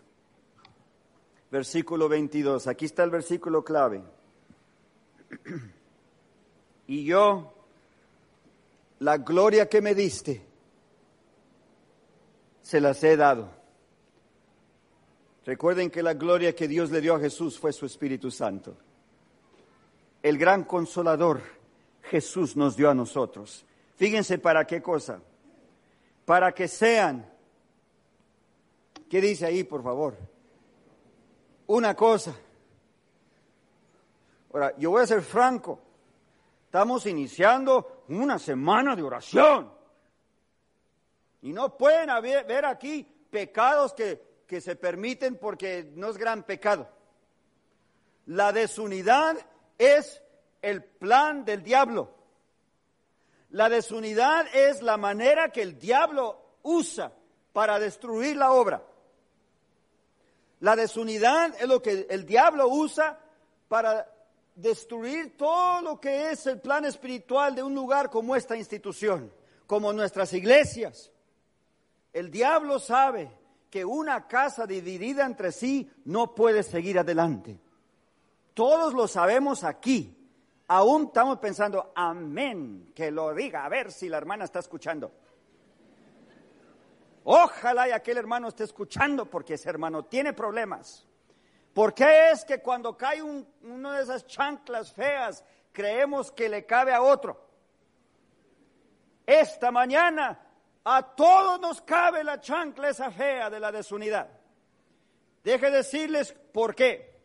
versículo 1.51 2.09
22, 2.09 2.67
aquí 2.67 2.85
está 2.85 3.05
el 3.05 3.11
versículo 3.11 3.65
clave. 3.65 4.03
Y 6.91 7.05
yo, 7.05 7.53
la 9.01 9.19
gloria 9.19 9.69
que 9.69 9.81
me 9.81 9.95
diste, 9.95 10.45
se 12.63 12.81
las 12.81 13.03
he 13.03 13.17
dado. 13.17 13.51
Recuerden 15.45 15.91
que 15.91 16.03
la 16.03 16.15
gloria 16.15 16.55
que 16.55 16.69
Dios 16.69 16.91
le 16.91 17.01
dio 17.01 17.15
a 17.15 17.21
Jesús 17.21 17.59
fue 17.59 17.73
su 17.73 17.87
Espíritu 17.87 18.31
Santo. 18.31 18.77
El 20.23 20.37
gran 20.37 20.65
consolador 20.65 21.41
Jesús 22.03 22.57
nos 22.57 22.77
dio 22.77 22.91
a 22.91 22.95
nosotros. 22.95 23.65
Fíjense 23.97 24.39
para 24.39 24.67
qué 24.67 24.83
cosa. 24.83 25.21
Para 26.25 26.53
que 26.53 26.69
sean, 26.69 27.27
¿qué 29.09 29.21
dice 29.21 29.47
ahí, 29.47 29.65
por 29.65 29.83
favor? 29.83 30.17
Una 31.67 31.95
cosa 31.95 32.35
Ahora, 34.53 34.75
yo 34.79 34.91
voy 34.91 35.03
a 35.03 35.07
ser 35.07 35.23
franco. 35.23 35.79
Estamos 36.65 37.07
iniciando 37.07 37.98
una 38.09 38.39
semana 38.39 38.97
de 38.97 39.03
oración. 39.03 39.73
Y 41.43 41.53
no 41.53 41.77
pueden 41.77 42.11
haber, 42.11 42.47
ver 42.47 42.65
aquí 42.65 43.05
pecados 43.31 43.95
que, 43.95 44.43
que 44.47 44.61
se 44.61 44.77
permiten 44.77 45.37
porque 45.37 45.93
no 45.95 46.09
es 46.09 46.17
gran 46.17 46.43
pecado. 46.43 46.89
La 48.27 48.53
desunidad 48.53 49.37
es 49.79 50.23
el 50.63 50.83
plan 50.85 51.45
del 51.45 51.63
diablo. 51.63 52.15
La 53.51 53.69
desunidad 53.69 54.47
es 54.55 54.83
la 54.83 54.97
manera 54.97 55.51
que 55.51 55.63
el 55.63 55.79
diablo 55.79 56.57
usa 56.63 57.13
para 57.53 57.79
destruir 57.79 58.37
la 58.37 58.53
obra. 58.53 58.83
La 60.61 60.77
desunidad 60.77 61.55
es 61.59 61.69
lo 61.69 61.81
que 61.81 62.07
el 62.11 62.27
diablo 62.27 62.69
usa 62.69 63.19
para 63.69 64.11
destruir 64.59 65.37
todo 65.37 65.83
lo 65.83 66.01
que 66.01 66.33
es 66.33 66.47
el 66.47 66.61
plan 66.61 66.85
espiritual 66.85 67.55
de 67.55 67.63
un 67.63 67.75
lugar 67.75 68.11
como 68.11 68.35
esta 68.35 68.57
institución, 68.57 69.33
como 69.67 69.93
nuestras 69.93 70.33
iglesias. 70.33 71.13
El 72.13 72.31
diablo 72.31 72.81
sabe 72.81 73.31
que 73.71 73.85
una 73.85 74.27
casa 74.27 74.67
dividida 74.67 75.25
entre 75.25 75.53
sí 75.53 75.89
no 76.05 76.35
puede 76.35 76.65
seguir 76.65 76.99
adelante. 76.99 77.61
Todos 78.53 78.95
lo 78.95 79.07
sabemos 79.07 79.63
aquí. 79.63 80.15
Aún 80.67 81.05
estamos 81.07 81.39
pensando, 81.39 81.93
amén, 81.95 82.91
que 82.95 83.11
lo 83.11 83.33
diga, 83.33 83.65
a 83.65 83.69
ver 83.69 83.93
si 83.93 84.09
la 84.09 84.19
hermana 84.19 84.45
está 84.45 84.59
escuchando. 84.59 85.13
Ojalá 87.25 87.89
y 87.89 87.93
aquel 87.93 88.19
hermano 88.19 88.49
esté 88.49 88.65
escuchando 88.65 89.27
porque 89.27 89.55
ese 89.55 89.71
hermano 89.71 90.05
tiene 90.07 90.33
problemas. 90.33 91.08
¿Por 91.79 91.95
qué 91.95 92.33
es 92.33 92.45
que 92.45 92.61
cuando 92.61 92.97
cae 92.97 93.23
un, 93.23 93.47
una 93.63 93.97
de 93.97 94.03
esas 94.03 94.27
chanclas 94.27 94.93
feas 94.93 95.45
creemos 95.71 96.33
que 96.33 96.49
le 96.49 96.67
cabe 96.67 96.93
a 96.93 97.01
otro? 97.01 97.41
Esta 99.25 99.71
mañana 99.71 100.45
a 100.83 101.15
todos 101.15 101.61
nos 101.61 101.81
cabe 101.83 102.25
la 102.25 102.41
chancla 102.41 102.89
esa 102.89 103.13
fea 103.13 103.49
de 103.49 103.61
la 103.61 103.71
desunidad. 103.71 104.29
Deje 105.45 105.71
decirles 105.71 106.35
por 106.53 106.75
qué. 106.75 107.17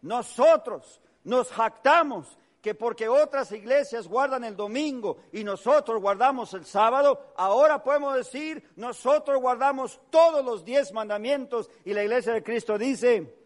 Nosotros 0.00 0.98
nos 1.24 1.52
jactamos 1.52 2.38
que 2.62 2.74
porque 2.74 3.10
otras 3.10 3.52
iglesias 3.52 4.08
guardan 4.08 4.44
el 4.44 4.56
domingo 4.56 5.18
y 5.32 5.44
nosotros 5.44 6.00
guardamos 6.00 6.54
el 6.54 6.64
sábado, 6.64 7.34
ahora 7.36 7.82
podemos 7.82 8.14
decir, 8.14 8.70
nosotros 8.74 9.38
guardamos 9.38 10.00
todos 10.08 10.42
los 10.42 10.64
diez 10.64 10.94
mandamientos 10.94 11.68
y 11.84 11.92
la 11.92 12.04
iglesia 12.04 12.32
de 12.32 12.42
Cristo 12.42 12.78
dice, 12.78 13.41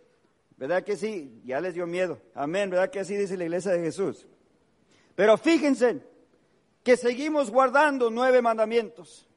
¿Verdad 0.56 0.84
que 0.84 0.96
sí? 0.96 1.42
Ya 1.44 1.60
les 1.60 1.74
dio 1.74 1.86
miedo. 1.86 2.18
Amén. 2.34 2.70
¿Verdad 2.70 2.90
que 2.90 3.00
así 3.00 3.14
dice 3.16 3.36
la 3.36 3.44
iglesia 3.44 3.72
de 3.72 3.80
Jesús? 3.80 4.26
Pero 5.14 5.36
fíjense 5.36 6.00
que 6.82 6.96
seguimos 6.96 7.50
guardando 7.50 8.10
nueve 8.10 8.40
mandamientos. 8.40 9.28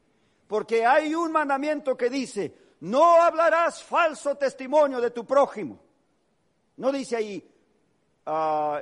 Porque 0.47 0.86
hay 0.86 1.13
un 1.13 1.32
mandamiento 1.32 1.95
que 1.97 2.10
dice, 2.10 2.53
no 2.82 3.21
hablarás 3.21 3.84
falso 3.84 4.36
testimonio 4.36 5.01
de 5.01 5.12
tu 5.12 5.25
prójimo. 5.25 5.79
No 6.77 6.91
dice 6.91 7.17
ahí, 7.17 7.51
ah, 8.25 8.82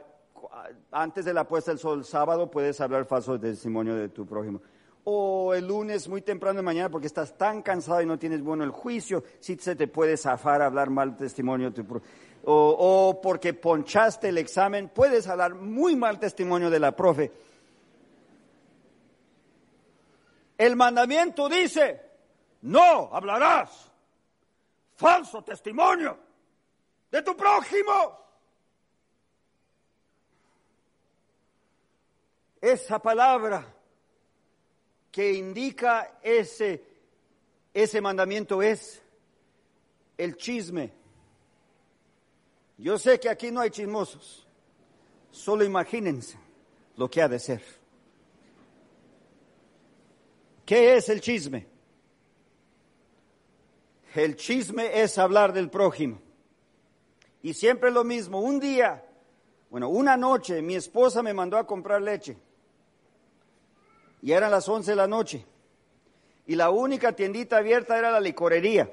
antes 0.92 1.26
de 1.26 1.34
la 1.34 1.48
puesta 1.48 1.72
del 1.72 1.80
sol, 1.80 2.06
sábado 2.06 2.50
puedes 2.50 2.80
hablar 2.80 3.06
falso 3.06 3.40
testimonio 3.40 3.96
de 3.96 4.10
tu 4.10 4.26
prójimo. 4.26 4.62
O 5.04 5.54
el 5.54 5.68
lunes 5.68 6.08
muy 6.08 6.22
temprano 6.22 6.58
de 6.58 6.64
mañana 6.64 6.90
porque 6.90 7.08
estás 7.08 7.38
tan 7.38 7.62
cansado 7.62 8.02
y 8.02 8.06
no 8.06 8.20
tienes 8.20 8.42
bueno 8.42 8.64
el 8.64 8.72
juicio, 8.72 9.24
si 9.40 9.56
se 9.56 9.76
te 9.76 9.88
puede 9.88 10.18
zafar 10.18 10.62
hablar 10.62 10.90
mal 10.90 11.16
testimonio 11.18 11.70
de 11.70 11.76
tu 11.76 11.86
prójimo 11.86 12.12
o, 12.50 13.20
porque 13.22 13.54
ponchaste 13.54 14.30
el 14.30 14.38
examen, 14.38 14.88
puedes 14.88 15.28
hablar 15.28 15.56
muy 15.56 15.98
mal 15.98 16.18
testimonio 16.18 16.70
de 16.70 16.80
la 16.80 16.96
profe. 16.96 17.32
El 20.58 20.78
mandamiento 20.78 21.50
dice, 21.50 22.02
no 22.62 23.10
hablarás 23.12 23.92
falso 24.96 25.44
testimonio 25.44 26.18
de 27.12 27.22
tu 27.22 27.36
prójimo. 27.36 28.18
Esa 32.62 32.98
palabra 33.00 33.66
que 35.12 35.34
indica 35.34 36.20
ese, 36.24 36.82
ese 37.74 38.00
mandamiento 38.00 38.62
es 38.64 39.02
el 40.18 40.38
chisme. 40.38 41.07
Yo 42.78 42.98
sé 42.98 43.20
que 43.20 43.30
aquí 43.30 43.52
no 43.52 43.62
hay 43.62 43.72
chismosos. 43.72 44.48
Solo 45.32 45.64
imagínense 45.64 46.38
lo 46.96 47.10
que 47.10 47.22
ha 47.22 47.28
de 47.28 47.40
ser. 47.40 47.62
¿Qué 50.66 50.96
es 50.96 51.10
el 51.10 51.22
chisme? 51.22 51.66
El 54.14 54.36
chisme 54.36 55.02
es 55.02 55.18
hablar 55.18 55.54
del 55.54 55.70
prójimo. 55.70 56.20
Y 57.42 57.54
siempre 57.54 57.92
lo 57.92 58.04
mismo, 58.04 58.42
un 58.42 58.60
día, 58.60 59.06
bueno, 59.70 59.90
una 59.90 60.18
noche 60.18 60.62
mi 60.62 60.76
esposa 60.76 61.22
me 61.24 61.34
mandó 61.34 61.58
a 61.58 61.68
comprar 61.68 62.02
leche. 62.02 62.38
Y 64.22 64.32
eran 64.32 64.52
las 64.52 64.68
11 64.68 64.92
de 64.92 64.96
la 64.96 65.08
noche. 65.08 65.46
Y 66.48 66.56
la 66.56 66.70
única 66.70 67.14
tiendita 67.14 67.58
abierta 67.58 67.98
era 67.98 68.12
la 68.12 68.20
licorería. 68.20 68.92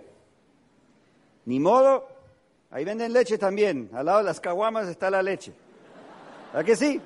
Ni 1.47 1.59
modo, 1.59 2.07
ahí 2.75 2.85
venden 2.85 3.13
leche 3.13 3.39
también. 3.39 3.89
Al 3.95 4.07
lado 4.07 4.19
de 4.19 4.25
las 4.25 4.41
caguamas 4.41 4.89
está 4.89 5.09
la 5.09 5.23
leche. 5.23 5.55
¿Verdad 6.53 6.67
que 6.67 6.75
sí? 6.75 7.01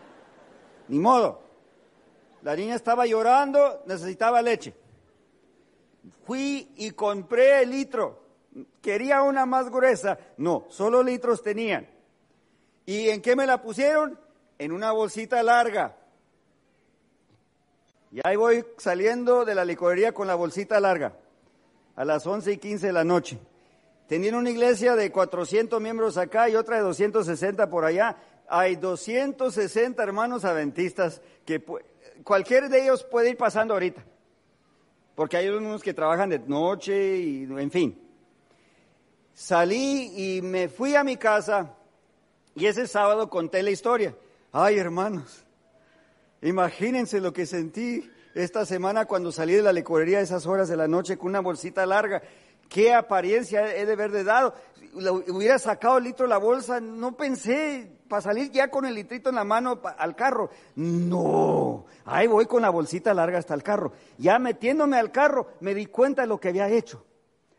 Ni 0.89 0.99
modo. 0.99 1.43
La 2.43 2.57
niña 2.57 2.75
estaba 2.75 3.05
llorando, 3.07 3.83
necesitaba 3.87 4.41
leche. 4.41 4.73
Fui 6.25 6.73
y 6.77 6.93
compré 6.93 7.63
el 7.63 7.71
litro. 7.71 8.19
Quería 8.81 9.23
una 9.23 9.45
más 9.45 9.71
gruesa. 9.71 10.19
No, 10.39 10.65
solo 10.71 11.03
litros 11.03 11.43
tenían. 11.43 11.87
¿Y 12.87 13.11
en 13.11 13.21
qué 13.21 13.37
me 13.37 13.47
la 13.47 13.61
pusieron? 13.61 14.19
En 14.59 14.73
una 14.73 14.93
bolsita 14.93 15.43
larga. 15.43 15.97
Y 18.11 18.21
ahí 18.25 18.37
voy 18.37 18.65
saliendo 18.79 19.45
de 19.45 19.55
la 19.55 19.67
licorería 19.67 20.15
con 20.15 20.27
la 20.27 20.35
bolsita 20.35 20.81
larga, 20.81 21.13
a 21.95 22.07
las 22.07 22.27
11 22.27 22.53
y 22.53 22.57
15 22.57 22.87
de 22.87 22.93
la 22.95 23.05
noche. 23.05 23.39
Tenían 24.09 24.37
una 24.37 24.49
iglesia 24.49 24.97
de 24.97 25.13
400 25.13 25.81
miembros 25.83 26.17
acá 26.17 26.49
y 26.49 26.57
otra 26.57 26.77
de 26.77 26.83
260 26.83 27.69
por 27.69 27.85
allá. 27.85 28.17
Hay 28.49 28.77
260 28.77 30.03
hermanos 30.03 30.47
adventistas 30.47 31.21
que 31.45 31.63
cualquier 32.25 32.71
de 32.71 32.85
ellos 32.85 33.05
puede 33.05 33.31
ir 33.31 33.37
pasando 33.37 33.75
ahorita. 33.75 34.03
Porque 35.15 35.37
hay 35.37 35.49
unos 35.49 35.83
que 35.83 35.93
trabajan 35.93 36.31
de 36.31 36.39
noche 36.39 37.19
y 37.19 37.43
en 37.45 37.71
fin. 37.71 38.01
Salí 39.35 40.13
y 40.17 40.43
me 40.43 40.69
fui 40.69 40.97
a 40.97 41.05
mi 41.05 41.19
casa 41.19 41.75
y 42.55 42.65
ese 42.65 42.87
sábado 42.87 43.29
conté 43.29 43.63
la 43.63 43.71
historia. 43.71 44.17
Ay, 44.53 44.79
hermanos, 44.79 45.45
imagínense 46.41 47.21
lo 47.21 47.35
que 47.35 47.45
sentí 47.45 48.11
esta 48.35 48.65
semana 48.65 49.05
cuando 49.05 49.33
salí 49.33 49.53
de 49.53 49.63
la 49.63 49.73
licorería 49.73 50.19
a 50.19 50.23
esas 50.23 50.47
horas 50.47 50.69
de 50.69 50.77
la 50.79 50.89
noche 50.89 51.19
con 51.19 51.29
una 51.29 51.41
bolsita 51.41 51.85
larga. 51.85 52.23
¿Qué 52.69 52.93
apariencia 52.93 53.75
he 53.75 53.87
de 53.87 53.93
haber 53.93 54.25
dado? 54.25 54.55
Hubiera 55.29 55.59
sacado 55.59 55.99
el 55.99 56.05
litro 56.05 56.27
de 56.27 56.31
la 56.31 56.39
bolsa, 56.39 56.81
no 56.81 57.17
pensé 57.17 57.91
para 58.09 58.23
salir 58.23 58.51
ya 58.51 58.71
con 58.71 58.85
el 58.85 58.95
litrito 58.95 59.29
en 59.29 59.37
la 59.37 59.45
mano 59.45 59.81
al 59.97 60.17
carro. 60.17 60.51
No, 60.77 61.87
ahí 62.05 62.27
voy 62.27 62.47
con 62.47 62.63
la 62.63 62.71
bolsita 62.71 63.15
larga 63.15 63.39
hasta 63.39 63.55
el 63.55 63.63
carro. 63.63 63.93
Ya 64.19 64.39
metiéndome 64.39 64.99
al 64.99 65.13
carro 65.13 65.49
me 65.61 65.75
di 65.75 65.87
cuenta 65.87 66.23
de 66.23 66.29
lo 66.29 66.39
que 66.39 66.49
había 66.49 66.69
hecho. 66.69 67.05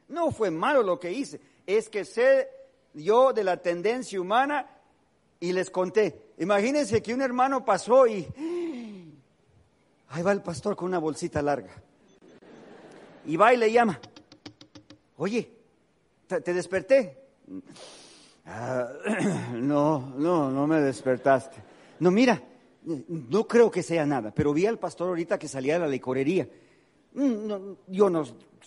No 0.10 0.32
fue 0.32 0.52
malo 0.52 0.84
lo 0.84 1.00
que 1.00 1.12
hice, 1.12 1.39
es 1.65 1.89
que 1.89 2.04
sé 2.04 2.50
yo 2.93 3.32
de 3.32 3.43
la 3.43 3.58
tendencia 3.58 4.19
humana 4.19 4.67
y 5.39 5.54
les 5.54 5.69
conté. 5.69 6.34
Imagínense 6.39 7.02
que 7.02 7.13
un 7.13 7.22
hermano 7.22 7.63
pasó 7.63 8.08
y 8.08 8.28
ahí 10.10 10.24
va 10.24 10.32
el 10.32 10.41
pastor 10.41 10.76
con 10.76 10.88
una 10.88 11.00
bolsita 11.00 11.41
larga. 11.41 11.74
Y 13.26 13.38
va 13.38 13.54
y 13.54 13.58
le 13.58 13.72
llama. 13.72 14.00
Oye, 15.21 15.51
¿te, 16.27 16.53
desperté? 16.53 17.17
Ah, 18.45 18.88
no, 19.53 20.13
no, 20.15 20.49
no 20.49 20.65
me 20.65 20.79
despertaste. 20.79 21.58
No, 21.99 22.10
mira, 22.10 22.41
no 22.84 23.45
creo 23.45 23.69
que 23.69 23.84
sea 23.84 24.05
nada, 24.05 24.32
pero 24.34 24.53
vi 24.53 24.65
al 24.65 24.79
pastor 24.79 25.10
ahorita 25.10 25.38
que 25.38 25.49
salía 25.49 25.73
de 25.73 25.79
la 25.82 25.88
licorería. 25.88 26.47
Mm, 27.15 27.51
yo 27.88 28.10
no 28.10 28.23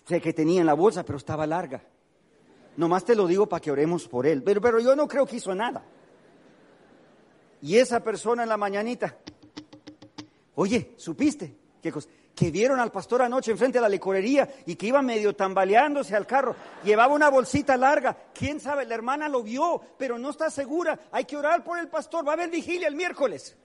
sé 0.07 0.21
qué 0.21 0.35
tenía 0.35 0.61
en 0.61 0.67
la 0.67 0.75
bolsa, 0.75 1.05
pero 1.05 1.17
estaba 1.17 1.47
larga. 1.47 1.83
Nomás 2.77 3.07
te 3.07 3.15
lo 3.15 3.27
digo 3.27 3.49
para 3.49 3.63
que 3.63 3.71
oremos 3.71 4.07
por 4.07 4.27
él. 4.27 4.43
Pero, 4.43 4.61
pero 4.61 4.79
yo 4.79 4.95
no 4.95 5.09
creo 5.09 5.25
que 5.25 5.37
hizo 5.37 5.55
nada. 5.55 5.83
Y 7.63 7.79
esa 7.79 8.05
persona 8.05 8.43
en 8.43 8.51
la 8.51 8.59
mañanita, 8.59 9.17
oye, 10.57 10.93
¿supiste? 10.99 11.57
¿Qué 11.81 11.91
cosa? 11.91 12.11
Que 12.35 12.51
vieron 12.51 12.81
al 12.81 12.91
pastor 12.91 13.23
anoche 13.23 13.51
enfrente 13.51 13.79
de 13.79 13.83
la 13.83 13.89
licorería 13.89 14.49
y 14.67 14.77
que 14.77 14.87
iba 14.87 15.03
medio 15.03 15.37
tambaleándose 15.37 16.17
al 16.17 16.27
carro. 16.27 16.57
Llevaba 16.83 17.13
una 17.13 17.29
bolsita 17.29 17.77
larga. 17.77 18.17
¿Quién 18.33 18.59
sabe? 18.59 18.87
La 18.87 18.95
hermana 18.95 19.29
lo 19.29 19.43
vio, 19.43 19.81
pero 19.99 20.19
no 20.19 20.31
está 20.31 20.51
segura. 20.51 20.99
Hay 21.13 21.25
que 21.25 21.37
orar 21.37 21.63
por 21.63 21.79
el 21.79 21.89
pastor. 21.89 22.27
Va 22.27 22.31
a 22.31 22.35
haber 22.35 22.51
vigilia 22.51 22.89
el 22.89 22.97
miércoles. 22.97 23.57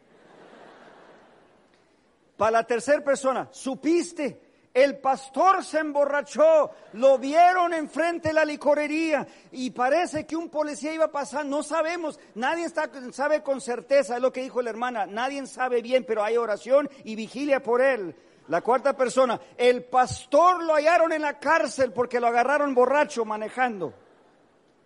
Para 2.36 2.52
la 2.52 2.64
tercera 2.64 3.04
persona, 3.04 3.50
¿supiste? 3.52 4.48
El 4.78 5.00
pastor 5.00 5.66
se 5.66 5.80
emborrachó, 5.80 6.70
lo 6.94 7.18
vieron 7.18 7.74
enfrente 7.74 8.28
de 8.28 8.34
la 8.36 8.46
licorería 8.46 9.26
y 9.52 9.72
parece 9.72 10.28
que 10.28 10.36
un 10.36 10.50
policía 10.50 10.94
iba 10.94 11.06
a 11.06 11.12
pasar, 11.12 11.48
no 11.48 11.64
sabemos, 11.64 12.20
nadie 12.36 12.68
sabe 13.12 13.42
con 13.42 13.60
certeza, 13.60 14.18
es 14.18 14.22
lo 14.22 14.32
que 14.32 14.44
dijo 14.44 14.62
la 14.62 14.70
hermana, 14.70 15.08
nadie 15.08 15.44
sabe 15.48 15.82
bien, 15.82 16.06
pero 16.06 16.24
hay 16.24 16.38
oración 16.38 16.88
y 17.04 17.16
vigilia 17.16 17.64
por 17.64 17.82
él. 17.82 18.14
La 18.48 18.62
cuarta 18.62 18.96
persona, 18.96 19.40
el 19.58 19.84
pastor 19.84 20.64
lo 20.64 20.74
hallaron 20.74 21.12
en 21.12 21.22
la 21.22 21.40
cárcel 21.40 21.92
porque 21.92 22.20
lo 22.20 22.28
agarraron 22.28 22.74
borracho 22.74 23.26
manejando. 23.26 23.94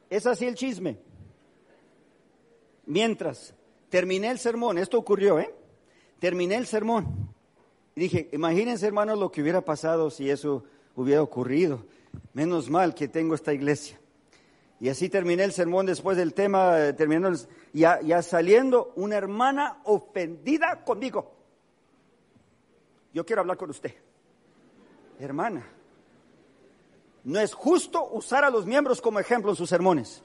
Es 0.09 0.25
así 0.25 0.45
el 0.45 0.55
chisme. 0.55 0.97
Mientras 2.85 3.53
terminé 3.89 4.31
el 4.31 4.39
sermón, 4.39 4.77
esto 4.77 4.97
ocurrió, 4.97 5.39
¿eh? 5.39 5.53
Terminé 6.19 6.55
el 6.55 6.65
sermón 6.65 7.31
y 7.95 8.01
dije, 8.01 8.29
imagínense 8.31 8.87
hermanos 8.87 9.19
lo 9.19 9.31
que 9.31 9.41
hubiera 9.41 9.61
pasado 9.61 10.09
si 10.09 10.29
eso 10.29 10.63
hubiera 10.95 11.21
ocurrido. 11.21 11.85
Menos 12.33 12.69
mal 12.69 12.93
que 12.95 13.07
tengo 13.07 13.35
esta 13.35 13.53
iglesia. 13.53 13.99
Y 14.79 14.89
así 14.89 15.09
terminé 15.09 15.43
el 15.43 15.51
sermón 15.51 15.85
después 15.85 16.17
del 16.17 16.33
tema, 16.33 16.79
eh, 16.79 16.93
terminando, 16.93 17.37
ya, 17.73 18.01
ya 18.01 18.21
saliendo 18.21 18.93
una 18.95 19.17
hermana 19.17 19.81
ofendida 19.83 20.83
conmigo. 20.83 21.40
Yo 23.13 23.25
quiero 23.25 23.41
hablar 23.41 23.57
con 23.57 23.69
usted. 23.69 23.93
Hermana, 25.19 25.65
no 27.23 27.39
es 27.39 27.53
justo 27.53 28.09
usar 28.11 28.43
a 28.43 28.49
los 28.49 28.65
miembros 28.65 29.01
como 29.01 29.19
ejemplo 29.19 29.51
en 29.51 29.55
sus 29.55 29.69
sermones. 29.69 30.23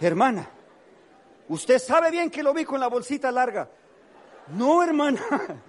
Hermana, 0.00 0.48
usted 1.48 1.78
sabe 1.78 2.10
bien 2.10 2.30
que 2.30 2.42
lo 2.42 2.54
vi 2.54 2.64
con 2.64 2.78
la 2.78 2.86
bolsita 2.86 3.32
larga. 3.32 3.68
No, 4.48 4.82
hermana, 4.82 5.20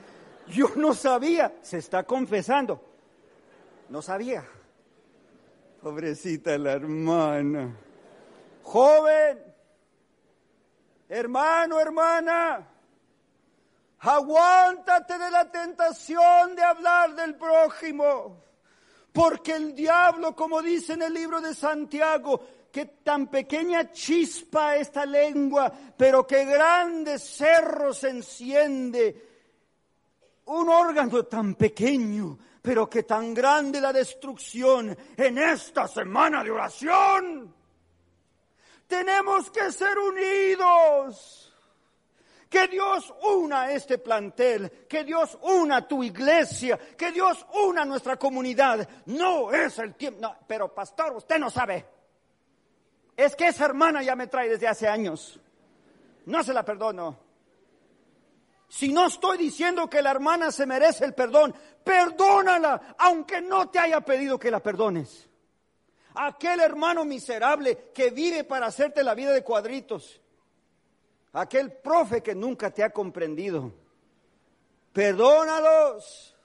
yo 0.48 0.70
no 0.76 0.94
sabía. 0.94 1.54
Se 1.62 1.80
está 1.80 2.04
confesando. 2.04 2.80
No 3.90 4.02
sabía. 4.02 4.46
Pobrecita 5.82 6.58
la 6.58 6.74
hermana. 6.74 7.76
Joven, 8.64 9.40
hermano, 11.08 11.80
hermana, 11.80 12.68
aguántate 14.00 15.18
de 15.18 15.32
la 15.32 15.50
tentación 15.52 16.56
de 16.56 16.64
hablar 16.64 17.16
del 17.16 17.36
prójimo. 17.36 18.44
Porque 19.12 19.54
el 19.54 19.76
diablo, 19.76 20.36
como 20.36 20.62
dice 20.62 20.94
en 20.94 21.02
el 21.02 21.14
libro 21.14 21.42
de 21.42 21.54
Santiago, 21.54 22.42
que 22.72 22.86
tan 22.86 23.28
pequeña 23.28 23.92
chispa 23.92 24.76
esta 24.76 25.06
lengua, 25.06 25.72
pero 25.98 26.26
qué 26.26 26.46
grande 26.46 27.18
cerro 27.18 27.94
se 27.94 28.10
enciende. 28.10 29.28
Un 30.46 30.70
órgano 30.70 31.26
tan 31.26 31.56
pequeño, 31.56 32.38
pero 32.62 32.90
que 32.90 33.04
tan 33.04 33.34
grande 33.34 33.82
la 33.82 33.92
destrucción 33.92 34.96
en 35.18 35.38
esta 35.38 35.88
semana 35.88 36.44
de 36.44 36.52
oración. 36.52 37.56
Tenemos 38.88 39.52
que 39.52 39.72
ser 39.72 39.98
unidos. 39.98 41.49
Que 42.50 42.68
Dios 42.68 43.14
una 43.38 43.72
este 43.72 44.00
plantel, 44.00 44.88
que 44.90 45.04
Dios 45.04 45.38
una 45.44 45.88
tu 45.88 46.04
iglesia, 46.04 46.80
que 46.98 47.12
Dios 47.12 47.46
una 47.54 47.86
nuestra 47.86 48.18
comunidad. 48.18 48.90
No 49.06 49.54
es 49.54 49.78
el 49.78 49.94
tiempo, 49.94 50.36
pero 50.48 50.74
pastor, 50.74 51.16
usted 51.16 51.38
no 51.38 51.52
sabe. 51.52 51.86
Es 53.16 53.36
que 53.36 53.48
esa 53.48 53.66
hermana 53.66 54.02
ya 54.02 54.16
me 54.16 54.28
trae 54.28 54.50
desde 54.50 54.68
hace 54.68 54.88
años. 54.88 55.40
No 56.26 56.44
se 56.44 56.54
la 56.54 56.66
perdono. 56.66 57.20
Si 58.70 58.94
no 58.94 59.08
estoy 59.08 59.38
diciendo 59.38 59.90
que 59.90 60.02
la 60.02 60.12
hermana 60.12 60.52
se 60.52 60.66
merece 60.66 61.04
el 61.04 61.14
perdón, 61.14 61.54
perdónala, 61.84 62.96
aunque 63.00 63.42
no 63.42 63.70
te 63.70 63.80
haya 63.80 64.02
pedido 64.02 64.40
que 64.40 64.52
la 64.52 64.62
perdones. 64.62 65.28
Aquel 66.14 66.60
hermano 66.60 67.04
miserable 67.04 67.92
que 67.94 68.12
vive 68.12 68.44
para 68.44 68.68
hacerte 68.68 69.04
la 69.04 69.16
vida 69.16 69.32
de 69.32 69.44
cuadritos. 69.44 70.22
Aquel 71.34 71.72
profe 71.72 72.22
que 72.22 72.34
nunca 72.34 72.72
te 72.72 72.84
ha 72.84 72.90
comprendido. 72.90 73.72
Perdónalos. 74.94 76.36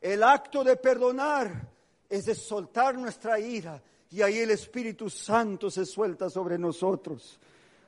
El 0.00 0.22
acto 0.22 0.64
de 0.64 0.76
perdonar 0.76 1.68
es 2.08 2.24
de 2.24 2.34
soltar 2.34 2.96
nuestra 2.96 3.38
ira, 3.38 3.82
y 4.10 4.22
ahí 4.22 4.38
el 4.38 4.50
Espíritu 4.50 5.10
Santo 5.10 5.70
se 5.70 5.84
suelta 5.84 6.30
sobre 6.30 6.58
nosotros. 6.58 7.38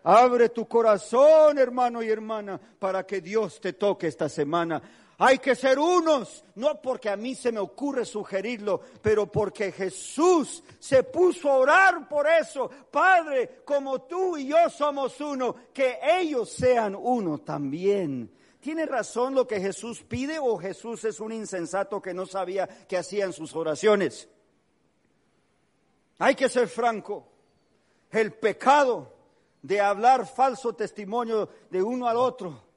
Abre 0.05 0.49
tu 0.49 0.67
corazón, 0.67 1.59
hermano 1.59 2.03
y 2.03 2.11
hermana, 2.11 2.61
para 2.79 3.07
que 3.07 3.21
Dios 3.21 3.61
te 3.61 3.73
toque 3.73 4.09
esta 4.09 4.29
semana. 4.29 4.83
Hay 5.25 5.39
que 5.39 5.55
ser 5.55 5.79
unos, 5.79 6.45
no 6.57 6.83
porque 6.83 7.09
a 7.09 7.17
mí 7.17 7.37
se 7.37 7.53
me 7.53 7.61
ocurre 7.61 8.05
sugerirlo, 8.05 8.81
pero 9.01 9.31
porque 9.31 9.71
Jesús 9.71 10.65
se 10.81 11.05
puso 11.05 11.49
a 11.49 11.59
orar 11.59 12.09
por 12.09 12.27
eso. 12.27 12.69
Padre, 12.91 13.63
como 13.65 14.03
tú 14.03 14.37
y 14.37 14.49
yo 14.49 14.69
somos 14.69 15.21
uno, 15.21 15.55
que 15.73 16.01
ellos 16.03 16.51
sean 16.51 16.97
uno 16.97 17.39
también. 17.39 18.33
¿Tiene 18.59 18.85
razón 18.85 19.37
lo 19.37 19.47
que 19.47 19.61
Jesús 19.61 20.03
pide 20.03 20.41
o 20.41 20.59
Jesús 20.59 21.05
es 21.05 21.21
un 21.21 21.31
insensato 21.31 22.03
que 22.03 22.13
no 22.13 22.27
sabía 22.27 22.67
qué 22.89 22.97
hacían 22.97 23.33
sus 23.33 23.55
oraciones? 23.55 24.29
Hay 26.19 26.35
que 26.35 26.49
ser 26.49 26.67
franco. 26.67 27.29
El 28.11 28.33
pecado 28.33 29.15
de 29.63 29.81
hablar 29.81 30.27
falso 30.27 30.73
testimonio 30.73 31.49
de 31.71 31.81
uno 31.81 32.09
al 32.09 32.17
otro 32.17 32.72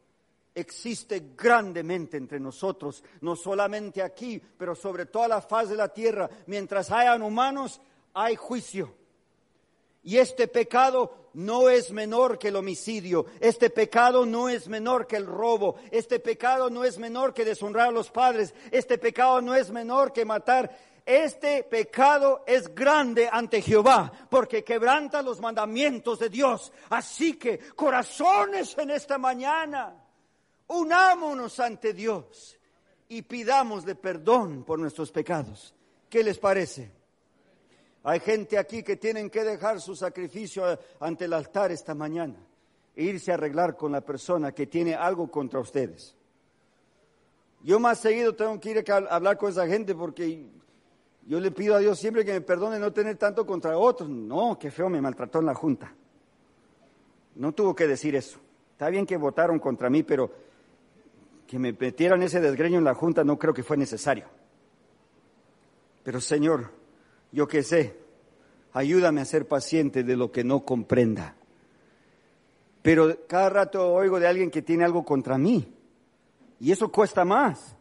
existe 0.56 1.34
grandemente 1.36 2.18
entre 2.18 2.40
nosotros, 2.40 3.04
no 3.22 3.36
solamente 3.36 4.02
aquí, 4.02 4.42
pero 4.58 4.74
sobre 4.74 5.06
toda 5.06 5.28
la 5.28 5.42
faz 5.42 5.70
de 5.70 5.76
la 5.76 5.90
tierra. 5.90 6.30
Mientras 6.48 6.90
hayan 6.90 7.22
humanos, 7.22 7.82
hay 8.14 8.36
juicio. 8.36 8.96
Y 10.02 10.18
este 10.18 10.48
pecado 10.48 11.30
no 11.34 11.70
es 11.70 11.92
menor 11.92 12.40
que 12.40 12.48
el 12.48 12.56
homicidio, 12.56 13.26
este 13.40 13.70
pecado 13.70 14.26
no 14.26 14.48
es 14.48 14.68
menor 14.68 15.08
que 15.08 15.18
el 15.18 15.26
robo, 15.26 15.76
este 15.92 16.20
pecado 16.20 16.70
no 16.70 16.84
es 16.84 16.98
menor 16.98 17.34
que 17.34 17.44
deshonrar 17.44 17.90
a 17.90 17.92
los 17.92 18.12
padres, 18.12 18.54
este 18.72 18.98
pecado 18.98 19.42
no 19.42 19.56
es 19.56 19.72
menor 19.72 20.14
que 20.14 20.24
matar. 20.24 20.96
Este 21.06 21.64
pecado 21.64 22.44
es 22.48 22.74
grande 22.74 23.30
ante 23.32 23.62
Jehová 23.62 24.12
porque 24.28 24.64
quebranta 24.64 25.22
los 25.22 25.40
mandamientos 25.40 26.18
de 26.18 26.30
Dios. 26.30 26.72
Así 26.90 27.34
que 27.34 27.60
corazones 27.76 28.76
en 28.80 28.90
esta 28.90 29.20
mañana, 29.20 30.05
unámonos 30.68 31.60
ante 31.60 31.94
Dios 31.94 32.58
y 33.08 33.22
pidámosle 33.22 33.96
perdón 33.96 34.64
por 34.64 34.80
nuestros 34.80 35.12
pecados. 35.12 35.74
¿Qué 36.10 36.24
les 36.24 36.38
parece? 36.38 36.92
Hay 38.04 38.20
gente 38.20 38.58
aquí 38.58 38.84
que 38.84 38.98
tienen 38.98 39.30
que 39.30 39.44
dejar 39.44 39.82
su 39.82 39.96
sacrificio 39.96 40.80
ante 41.00 41.26
el 41.26 41.34
altar 41.34 41.72
esta 41.72 41.96
mañana 41.96 42.36
e 42.96 43.04
irse 43.04 43.32
a 43.32 43.34
arreglar 43.34 43.76
con 43.76 43.92
la 43.92 44.02
persona 44.02 44.52
que 44.52 44.68
tiene 44.68 44.94
algo 44.94 45.30
contra 45.30 45.60
ustedes. 45.60 46.16
Yo 47.64 47.80
más 47.80 48.00
seguido 48.00 48.36
tengo 48.36 48.60
que 48.60 48.72
ir 48.72 48.92
a 48.92 48.96
hablar 48.96 49.38
con 49.38 49.50
esa 49.50 49.66
gente 49.66 49.96
porque 49.96 50.46
yo 51.26 51.40
le 51.40 51.50
pido 51.50 51.76
a 51.76 51.80
Dios 51.80 51.98
siempre 51.98 52.24
que 52.24 52.34
me 52.34 52.42
perdone 52.42 52.78
no 52.78 52.94
tener 52.94 53.18
tanto 53.18 53.44
contra 53.44 53.76
otros. 53.76 54.08
No, 54.08 54.60
qué 54.60 54.70
feo 54.70 54.88
me 54.88 55.02
maltrató 55.02 55.40
en 55.40 55.48
la 55.48 55.56
Junta. 55.56 55.92
No 57.34 57.54
tuvo 57.54 57.76
que 57.76 57.88
decir 57.88 58.16
eso. 58.16 58.40
Está 58.72 58.90
bien 58.90 59.08
que 59.08 59.18
votaron 59.18 59.58
contra 59.58 59.90
mí, 59.90 60.04
pero 60.04 60.32
que 61.48 61.60
me 61.60 61.74
metieran 61.74 62.24
ese 62.24 62.42
desgreño 62.42 62.78
en 62.78 62.84
la 62.84 62.96
Junta 62.96 63.24
no 63.24 63.38
creo 63.38 63.54
que 63.54 63.64
fue 63.64 63.78
necesario. 63.78 64.26
Pero 66.04 66.22
Señor, 66.22 66.72
yo 67.32 67.48
que 67.48 67.64
sé, 67.64 67.98
ayúdame 68.74 69.22
a 69.22 69.26
ser 69.26 69.48
paciente 69.48 70.04
de 70.04 70.16
lo 70.16 70.32
que 70.32 70.44
no 70.44 70.66
comprenda. 70.66 71.36
Pero 72.82 73.26
cada 73.28 73.50
rato 73.50 73.94
oigo 73.94 74.20
de 74.20 74.28
alguien 74.28 74.52
que 74.52 74.62
tiene 74.62 74.86
algo 74.86 75.04
contra 75.04 75.38
mí. 75.38 75.74
Y 76.60 76.72
eso 76.72 76.92
cuesta 76.92 77.26
más 77.26 77.76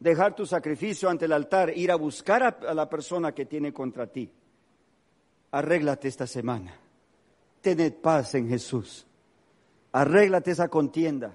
dejar 0.00 0.34
tu 0.34 0.44
sacrificio 0.44 1.08
ante 1.08 1.24
el 1.24 1.32
altar, 1.32 1.72
ir 1.74 1.90
a 1.90 1.96
buscar 1.96 2.42
a, 2.42 2.74
la 2.74 2.90
persona 2.90 3.32
que 3.32 3.46
tiene 3.46 3.72
contra 3.72 4.06
ti. 4.06 4.30
Arréglate 5.52 6.08
esta 6.08 6.26
semana. 6.26 6.74
Tened 7.60 7.94
paz 7.94 8.34
en 8.34 8.48
Jesús. 8.48 9.06
Arréglate 9.92 10.50
esa 10.50 10.68
contienda. 10.68 11.32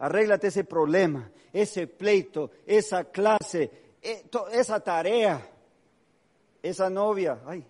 Arréglate 0.00 0.46
ese 0.46 0.64
problema, 0.64 1.30
ese 1.52 1.86
pleito, 1.86 2.50
esa 2.66 3.04
clase, 3.04 3.70
e, 4.02 4.24
esa 4.52 4.80
tarea, 4.80 5.46
esa 6.62 6.88
novia, 6.88 7.42
ay, 7.44 7.62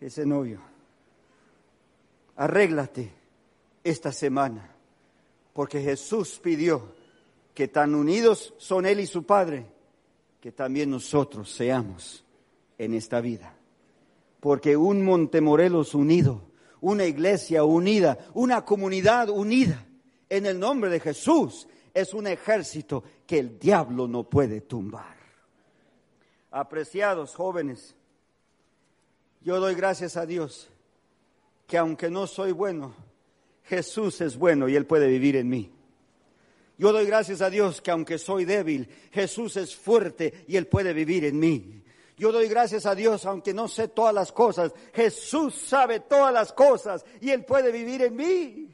ese 0.00 0.26
novio. 0.26 0.60
Arréglate 2.34 3.12
esta 3.84 4.10
semana, 4.10 4.74
porque 5.52 5.80
Jesús 5.80 6.40
pidió 6.42 6.96
que 7.54 7.68
tan 7.68 7.94
unidos 7.94 8.54
son 8.58 8.84
Él 8.84 8.98
y 8.98 9.06
su 9.06 9.22
Padre, 9.22 9.66
que 10.40 10.50
también 10.50 10.90
nosotros 10.90 11.48
seamos 11.52 12.24
en 12.76 12.92
esta 12.94 13.20
vida. 13.20 13.54
Porque 14.40 14.76
un 14.76 15.04
Montemorelos 15.04 15.94
unido, 15.94 16.42
una 16.80 17.04
iglesia 17.04 17.62
unida, 17.62 18.18
una 18.34 18.64
comunidad 18.64 19.28
unida 19.28 19.86
en 20.32 20.46
el 20.46 20.58
nombre 20.58 20.88
de 20.88 20.98
Jesús 20.98 21.68
es 21.92 22.14
un 22.14 22.26
ejército 22.26 23.04
que 23.26 23.38
el 23.38 23.58
diablo 23.58 24.08
no 24.08 24.24
puede 24.24 24.62
tumbar. 24.62 25.14
Apreciados 26.50 27.34
jóvenes, 27.34 27.94
yo 29.42 29.60
doy 29.60 29.74
gracias 29.74 30.16
a 30.16 30.24
Dios 30.24 30.70
que 31.66 31.76
aunque 31.76 32.08
no 32.08 32.26
soy 32.26 32.52
bueno, 32.52 32.94
Jesús 33.64 34.22
es 34.22 34.38
bueno 34.38 34.70
y 34.70 34.76
Él 34.76 34.86
puede 34.86 35.06
vivir 35.06 35.36
en 35.36 35.50
mí. 35.50 35.70
Yo 36.78 36.94
doy 36.94 37.04
gracias 37.04 37.42
a 37.42 37.50
Dios 37.50 37.82
que 37.82 37.90
aunque 37.90 38.16
soy 38.16 38.46
débil, 38.46 38.88
Jesús 39.10 39.58
es 39.58 39.76
fuerte 39.76 40.46
y 40.48 40.56
Él 40.56 40.66
puede 40.66 40.94
vivir 40.94 41.26
en 41.26 41.38
mí. 41.38 41.84
Yo 42.16 42.32
doy 42.32 42.48
gracias 42.48 42.86
a 42.86 42.94
Dios 42.94 43.26
aunque 43.26 43.52
no 43.52 43.68
sé 43.68 43.88
todas 43.88 44.14
las 44.14 44.32
cosas, 44.32 44.72
Jesús 44.94 45.54
sabe 45.54 46.00
todas 46.00 46.32
las 46.32 46.54
cosas 46.54 47.04
y 47.20 47.28
Él 47.28 47.44
puede 47.44 47.70
vivir 47.70 48.00
en 48.00 48.16
mí. 48.16 48.71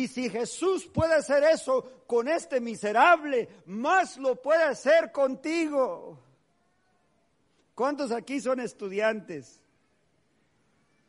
Y 0.00 0.08
si 0.08 0.30
Jesús 0.30 0.86
puede 0.86 1.12
hacer 1.12 1.44
eso 1.44 2.04
con 2.06 2.26
este 2.26 2.58
miserable, 2.58 3.46
más 3.66 4.16
lo 4.16 4.40
puede 4.40 4.62
hacer 4.62 5.12
contigo. 5.12 6.18
¿Cuántos 7.74 8.10
aquí 8.10 8.40
son 8.40 8.60
estudiantes? 8.60 9.60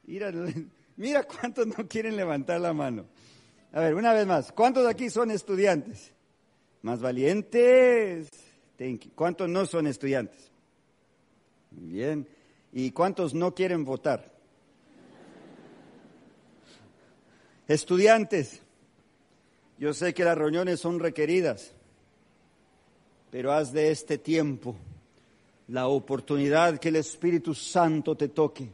Mira, 0.04 0.34
mira 0.98 1.24
cuántos 1.24 1.68
no 1.68 1.88
quieren 1.88 2.18
levantar 2.18 2.60
la 2.60 2.74
mano. 2.74 3.06
A 3.72 3.80
ver, 3.80 3.96
una 3.96 4.12
vez 4.12 4.28
más, 4.28 4.52
¿cuántos 4.52 4.86
aquí 4.86 5.10
son 5.10 5.32
estudiantes? 5.32 6.12
Más 6.82 7.00
valientes. 7.00 8.28
¿Cuántos 9.16 9.48
no 9.48 9.66
son 9.68 9.88
estudiantes? 9.88 10.52
Bien. 11.70 12.28
¿Y 12.74 12.92
cuántos 12.92 13.34
no 13.34 13.56
quieren 13.56 13.86
votar? 13.86 14.34
Estudiantes, 17.70 18.62
yo 19.82 19.96
sé 19.96 20.14
que 20.14 20.24
las 20.24 20.38
reuniones 20.38 20.80
son 20.80 21.00
requeridas, 21.00 21.72
pero 23.32 23.52
haz 23.52 23.74
de 23.74 23.90
este 23.90 24.20
tiempo 24.20 24.76
la 25.70 25.88
oportunidad 25.88 26.78
que 26.78 26.90
el 26.90 26.98
Espíritu 26.98 27.56
Santo 27.56 28.16
te 28.16 28.28
toque. 28.28 28.70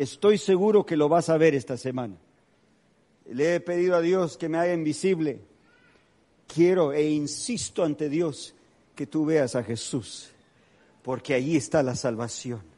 Estoy 0.00 0.36
seguro 0.36 0.84
que 0.84 0.96
lo 0.96 1.08
vas 1.08 1.28
a 1.28 1.38
ver 1.38 1.54
esta 1.54 1.76
semana. 1.76 2.16
Le 3.30 3.54
he 3.54 3.60
pedido 3.60 3.94
a 3.94 4.00
Dios 4.00 4.36
que 4.36 4.48
me 4.48 4.58
haga 4.58 4.74
invisible. 4.74 5.38
Quiero 6.52 6.92
e 6.92 7.08
insisto 7.08 7.84
ante 7.84 8.08
Dios 8.08 8.52
que 8.96 9.06
tú 9.06 9.24
veas 9.24 9.54
a 9.54 9.62
Jesús, 9.62 10.32
porque 11.04 11.34
allí 11.34 11.56
está 11.56 11.84
la 11.84 11.94
salvación. 11.94 12.69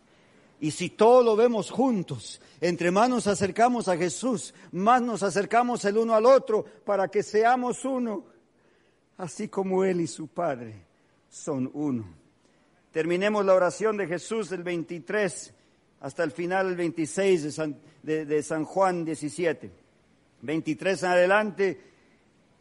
Y 0.62 0.70
si 0.70 0.90
todo 0.90 1.24
lo 1.24 1.34
vemos 1.34 1.72
juntos, 1.72 2.40
entre 2.60 2.92
más 2.92 3.10
nos 3.10 3.26
acercamos 3.26 3.88
a 3.88 3.96
Jesús, 3.96 4.54
más 4.70 5.02
nos 5.02 5.24
acercamos 5.24 5.84
el 5.84 5.98
uno 5.98 6.14
al 6.14 6.24
otro 6.24 6.64
para 6.84 7.08
que 7.08 7.24
seamos 7.24 7.84
uno, 7.84 8.24
así 9.16 9.48
como 9.48 9.84
Él 9.84 10.00
y 10.00 10.06
su 10.06 10.28
Padre 10.28 10.86
son 11.28 11.68
uno. 11.74 12.04
Terminemos 12.92 13.44
la 13.44 13.54
oración 13.54 13.96
de 13.96 14.06
Jesús 14.06 14.50
del 14.50 14.62
23 14.62 15.52
hasta 15.98 16.22
el 16.22 16.30
final, 16.30 16.68
el 16.68 16.76
26 16.76 17.42
de 17.42 17.50
San, 17.50 17.80
de 18.04 18.42
San 18.44 18.64
Juan 18.64 19.04
17. 19.04 19.68
23 20.42 21.02
en 21.02 21.08
adelante, 21.08 21.80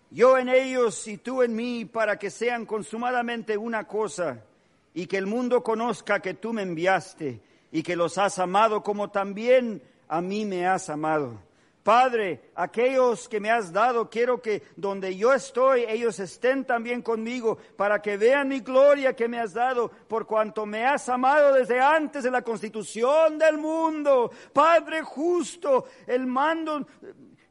yo 0.09 0.39
en 0.39 0.49
ellos 0.49 1.07
y 1.07 1.19
tú 1.19 1.43
en 1.43 1.55
mí, 1.55 1.85
para 1.85 2.17
que 2.17 2.31
sean 2.31 2.65
consumadamente 2.65 3.55
una 3.55 3.87
cosa, 3.87 4.43
y 4.95 5.05
que 5.05 5.17
el 5.17 5.27
mundo 5.27 5.61
conozca 5.61 6.19
que 6.19 6.33
tú 6.33 6.51
me 6.51 6.63
enviaste, 6.63 7.50
y 7.71 7.83
que 7.83 7.95
los 7.95 8.17
has 8.17 8.39
amado 8.39 8.83
como 8.83 9.09
también 9.09 9.81
a 10.07 10.21
mí 10.21 10.45
me 10.45 10.67
has 10.67 10.89
amado. 10.89 11.39
Padre, 11.83 12.51
aquellos 12.53 13.27
que 13.27 13.39
me 13.39 13.49
has 13.49 13.73
dado, 13.73 14.07
quiero 14.07 14.39
que 14.39 14.61
donde 14.75 15.17
yo 15.17 15.33
estoy, 15.33 15.83
ellos 15.87 16.19
estén 16.19 16.63
también 16.63 17.01
conmigo, 17.01 17.57
para 17.75 17.99
que 18.03 18.17
vean 18.17 18.49
mi 18.49 18.59
gloria 18.59 19.15
que 19.15 19.27
me 19.27 19.39
has 19.39 19.53
dado, 19.53 19.89
por 19.89 20.27
cuanto 20.27 20.67
me 20.67 20.85
has 20.85 21.09
amado 21.09 21.55
desde 21.55 21.79
antes 21.79 22.23
de 22.23 22.29
la 22.29 22.43
constitución 22.43 23.39
del 23.39 23.57
mundo. 23.57 24.31
Padre 24.53 25.01
justo, 25.01 25.85
el 26.05 26.27
mando 26.27 26.85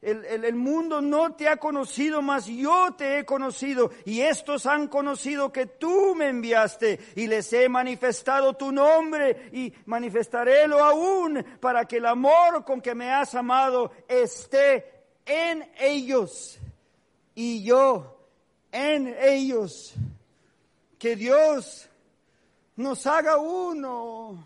el, 0.01 0.55
mundo 0.55 0.99
no 0.99 1.35
te 1.35 1.47
ha 1.47 1.57
conocido, 1.57 2.21
mas 2.21 2.47
yo 2.47 2.93
te 2.97 3.19
he 3.19 3.25
conocido. 3.25 3.91
Y 4.05 4.21
estos 4.21 4.65
han 4.65 4.87
conocido 4.87 5.51
que 5.51 5.67
tú 5.67 6.15
me 6.15 6.29
enviaste 6.29 6.99
y 7.15 7.27
les 7.27 7.53
he 7.53 7.69
manifestado 7.69 8.55
tu 8.55 8.71
nombre 8.71 9.49
y 9.51 9.71
manifestarélo 9.85 10.83
aún 10.83 11.45
para 11.59 11.85
que 11.85 11.97
el 11.97 12.07
amor 12.07 12.65
con 12.65 12.81
que 12.81 12.95
me 12.95 13.11
has 13.11 13.35
amado 13.35 13.91
esté 14.07 15.03
en 15.25 15.69
ellos 15.79 16.59
y 17.35 17.63
yo 17.63 18.17
en 18.71 19.15
ellos. 19.21 19.93
que 20.97 21.15
Dios 21.15 21.89
nos 22.75 23.07
haga 23.07 23.37
uno. 23.37 24.45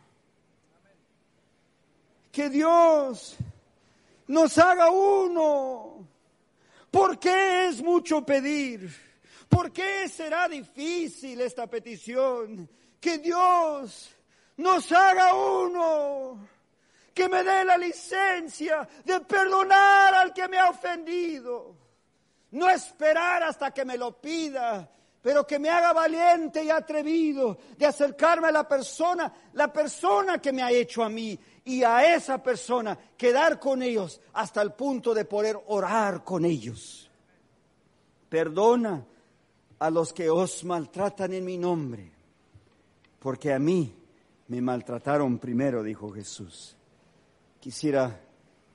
Que 2.32 2.50
Dios 2.50 3.38
nos 4.28 4.58
haga 4.58 4.90
uno. 4.90 6.08
¿Por 6.90 7.20
qué 7.20 7.68
es 7.68 7.82
mucho 7.82 8.26
pedir? 8.26 8.90
¿Por 9.50 9.72
qué 9.72 10.08
será 10.10 10.48
difícil 10.48 11.42
esta 11.42 11.68
petición? 11.68 12.70
Que 13.00 13.18
Dios 13.18 14.16
nos 14.58 14.92
haga 14.92 15.34
uno. 15.34 16.48
Que 17.14 17.30
me 17.30 17.44
dé 17.44 17.64
la 17.64 17.78
licencia 17.78 18.88
de 19.04 19.20
perdonar 19.22 20.14
al 20.16 20.34
que 20.34 20.48
me 20.48 20.58
ha 20.58 20.70
ofendido. 20.70 21.76
No 22.52 22.70
esperar 22.70 23.44
hasta 23.44 23.72
que 23.72 23.86
me 23.86 23.98
lo 23.98 24.20
pida, 24.20 24.90
pero 25.22 25.46
que 25.46 25.60
me 25.60 25.70
haga 25.70 25.92
valiente 25.92 26.64
y 26.64 26.70
atrevido 26.70 27.58
de 27.78 27.86
acercarme 27.86 28.48
a 28.48 28.52
la 28.52 28.68
persona, 28.68 29.34
la 29.54 29.72
persona 29.72 30.40
que 30.40 30.54
me 30.54 30.62
ha 30.62 30.72
hecho 30.72 31.04
a 31.04 31.10
mí 31.10 31.38
y 31.66 31.84
a 31.84 32.16
esa 32.16 32.42
persona 32.42 32.98
quedar 33.18 33.60
con 33.60 33.82
ellos 33.82 34.22
hasta 34.34 34.62
el 34.62 34.74
punto 34.74 35.14
de 35.14 35.26
poder 35.26 35.60
orar 35.68 36.24
con 36.24 36.46
ellos. 36.46 37.10
Perdona 38.30 39.06
a 39.80 39.90
los 39.90 40.14
que 40.14 40.30
os 40.30 40.64
maltratan 40.64 41.34
en 41.34 41.44
mi 41.44 41.58
nombre, 41.58 42.12
porque 43.20 43.52
a 43.52 43.60
mí 43.60 43.94
me 44.48 44.62
maltrataron 44.62 45.40
primero, 45.40 45.82
dijo 45.82 46.12
Jesús. 46.12 46.78
Quisiera 47.60 48.22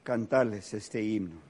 cantarles 0.03 0.74
este 0.74 1.01
himno. 1.01 1.50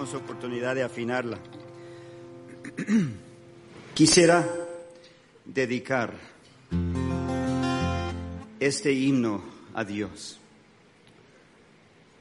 De 0.00 0.82
afinarla. 0.82 1.38
Quisiera 3.94 4.48
dedicar 5.44 6.14
este 8.58 8.92
himno 8.92 9.42
a 9.74 9.84
Dios. 9.84 10.40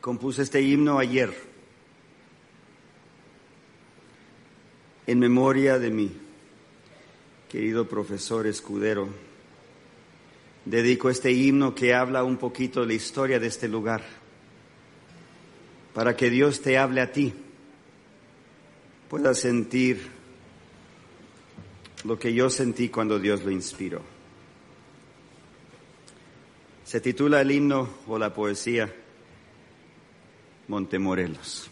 Compuse 0.02 0.42
este 0.42 0.62
himno 0.62 1.00
ayer 1.00 1.34
en 5.08 5.20
memoria 5.20 5.80
de 5.80 5.90
mi 5.90 6.12
querido 7.48 7.88
profesor 7.88 8.46
escudero. 8.46 9.08
Dedico 10.66 11.10
este 11.10 11.32
himno 11.32 11.74
que 11.74 11.94
habla 11.94 12.26
un 12.26 12.36
poquito 12.36 12.82
de 12.82 12.88
la 12.88 12.94
historia 12.94 13.40
de 13.40 13.48
este 13.48 13.70
lugar, 13.70 14.04
para 15.94 16.18
que 16.18 16.30
Dios 16.30 16.60
te 16.62 16.78
hable 16.78 17.00
a 17.00 17.14
ti 17.14 17.34
pueda 19.10 19.34
sentir 19.34 20.08
lo 22.06 22.18
que 22.18 22.34
yo 22.34 22.50
sentí 22.50 22.90
cuando 22.90 23.20
Dios 23.20 23.44
lo 23.44 23.52
inspiró. 23.52 24.02
Se 26.86 27.02
titula 27.02 27.42
el 27.42 27.52
himno 27.52 27.90
o 28.08 28.18
la 28.18 28.34
poesía 28.34 28.94
Montemorelos. 30.68 31.70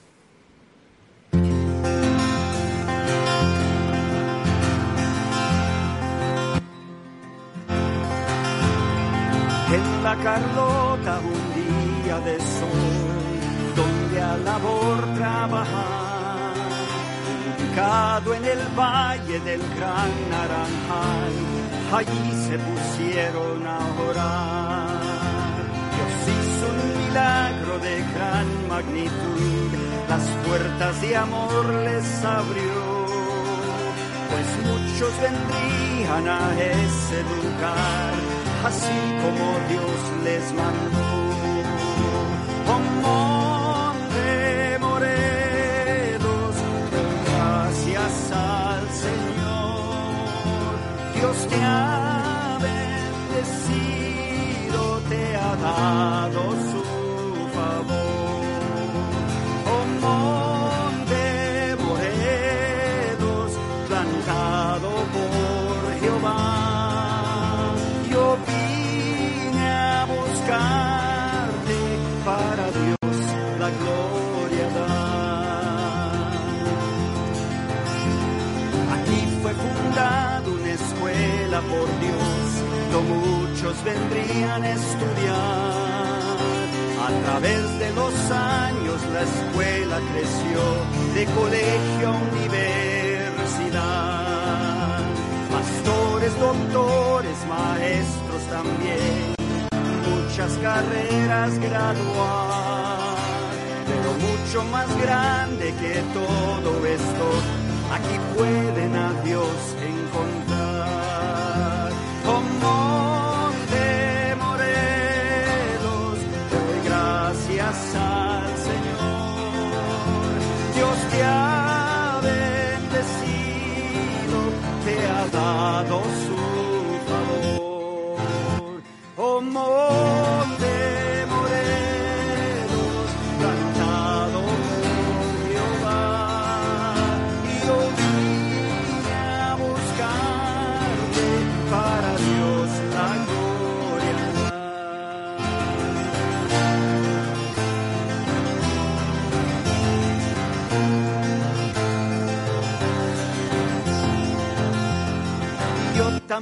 En 9.70 10.04
la 10.04 10.16
Carlota 10.24 11.20
un 11.20 12.04
día 12.04 12.20
de 12.20 12.38
sol, 12.40 13.76
donde 13.76 14.22
a 14.22 14.38
labor 14.38 15.14
trabajar 15.16 16.07
en 17.80 18.44
el 18.44 18.68
valle 18.76 19.40
del 19.42 19.62
gran 19.76 20.12
naranjal, 20.32 21.34
allí 21.94 22.32
se 22.48 22.58
pusieron 22.58 23.68
a 23.68 23.78
orar. 24.10 24.88
Dios 25.94 26.16
hizo 26.34 26.66
un 26.74 27.06
milagro 27.06 27.78
de 27.78 28.04
gran 28.16 28.68
magnitud, 28.68 29.72
las 30.10 30.24
puertas 30.48 31.02
de 31.02 31.18
amor 31.18 31.66
les 31.86 32.26
abrió, 32.26 33.06
pues 34.32 34.48
muchos 34.66 35.14
vendrían 35.22 36.28
a 36.28 36.54
ese 36.60 37.22
lugar, 37.32 38.14
así 38.66 38.98
como 39.22 39.46
Dios 39.70 40.24
les 40.24 40.54
mandó. 40.54 41.27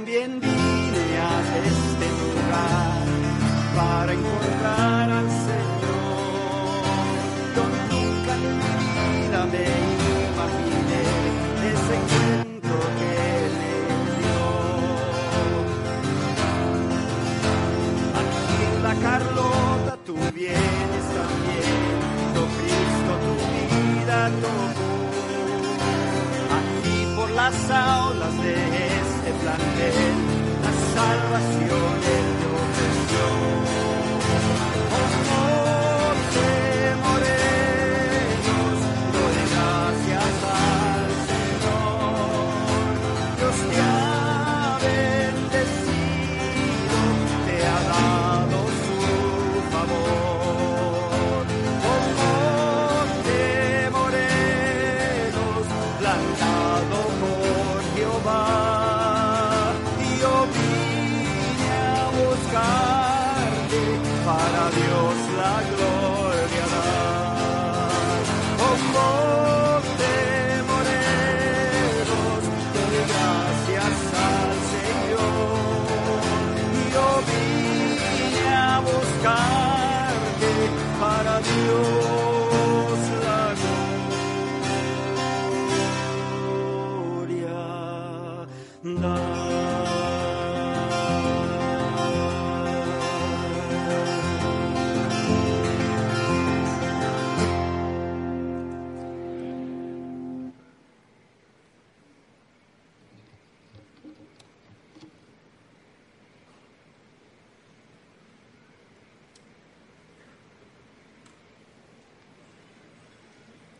También 0.06 0.55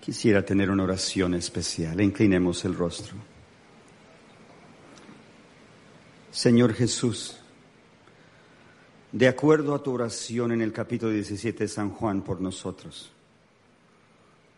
Quisiera 0.06 0.44
tener 0.44 0.70
una 0.70 0.84
oración 0.84 1.34
especial. 1.34 2.00
Inclinemos 2.00 2.64
el 2.64 2.76
rostro. 2.76 3.16
Señor 6.30 6.74
Jesús, 6.74 7.36
de 9.10 9.26
acuerdo 9.26 9.74
a 9.74 9.82
tu 9.82 9.92
oración 9.92 10.52
en 10.52 10.62
el 10.62 10.72
capítulo 10.72 11.10
17 11.10 11.64
de 11.64 11.68
San 11.68 11.90
Juan 11.90 12.22
por 12.22 12.40
nosotros, 12.40 13.10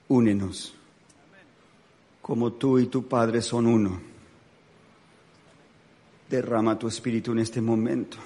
únenos 0.08 0.74
como 2.20 2.52
tú 2.52 2.78
y 2.78 2.88
tu 2.88 3.08
Padre 3.08 3.40
son 3.40 3.68
uno. 3.68 3.98
Derrama 6.28 6.78
tu 6.78 6.88
espíritu 6.88 7.32
en 7.32 7.38
este 7.38 7.62
momento. 7.62 8.18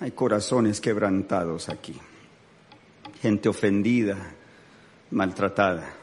Hay 0.00 0.10
corazones 0.10 0.78
quebrantados 0.78 1.70
aquí, 1.70 1.98
gente 3.22 3.48
ofendida, 3.48 4.34
maltratada. 5.12 5.94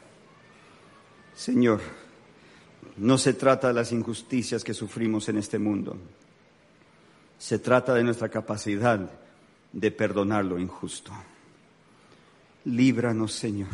Señor, 1.36 1.82
no 2.98 3.18
se 3.18 3.34
trata 3.34 3.70
de 3.70 3.74
las 3.74 3.92
injusticias 3.92 4.64
que 4.64 4.74
sufrimos 4.74 5.30
en 5.30 5.38
este 5.38 5.60
mundo, 5.60 5.98
se 7.38 7.60
trata 7.60 7.94
de 7.94 8.04
nuestra 8.04 8.30
capacidad 8.30 9.10
de 9.72 9.92
perdonar 9.92 10.46
lo 10.46 10.60
injusto. 10.60 11.12
Líbranos, 12.66 13.34
Señor, 13.34 13.70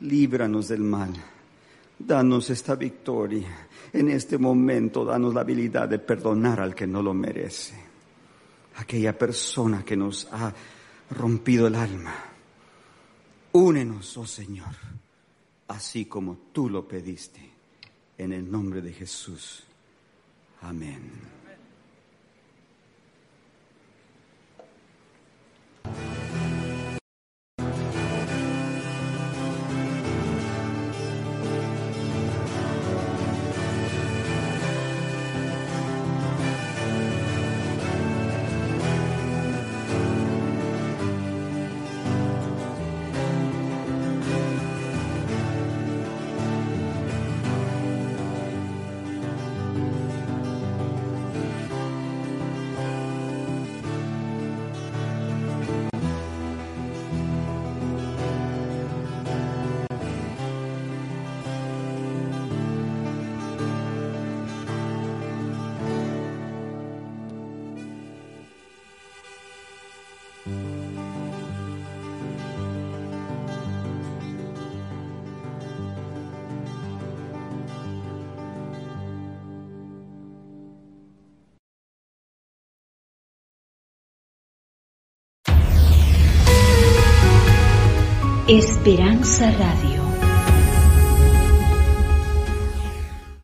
líbranos 0.00 0.68
del 0.68 0.80
mal. 0.80 1.12
Danos 1.98 2.50
esta 2.50 2.74
victoria. 2.74 3.68
En 3.92 4.10
este 4.10 4.38
momento, 4.38 5.04
danos 5.04 5.34
la 5.34 5.40
habilidad 5.40 5.88
de 5.88 5.98
perdonar 5.98 6.60
al 6.60 6.74
que 6.74 6.86
no 6.86 7.02
lo 7.02 7.14
merece. 7.14 7.74
Aquella 8.76 9.16
persona 9.16 9.84
que 9.84 9.96
nos 9.96 10.28
ha 10.32 10.52
rompido 11.10 11.66
el 11.66 11.74
alma. 11.74 12.14
Únenos, 13.52 14.16
oh 14.16 14.26
Señor, 14.26 14.74
así 15.68 16.06
como 16.06 16.36
tú 16.52 16.68
lo 16.68 16.86
pediste. 16.86 17.50
En 18.18 18.32
el 18.32 18.50
nombre 18.50 18.82
de 18.82 18.92
Jesús. 18.92 19.62
Amén. 20.60 21.37
Esperanza 88.48 89.50
Radio. 89.50 89.97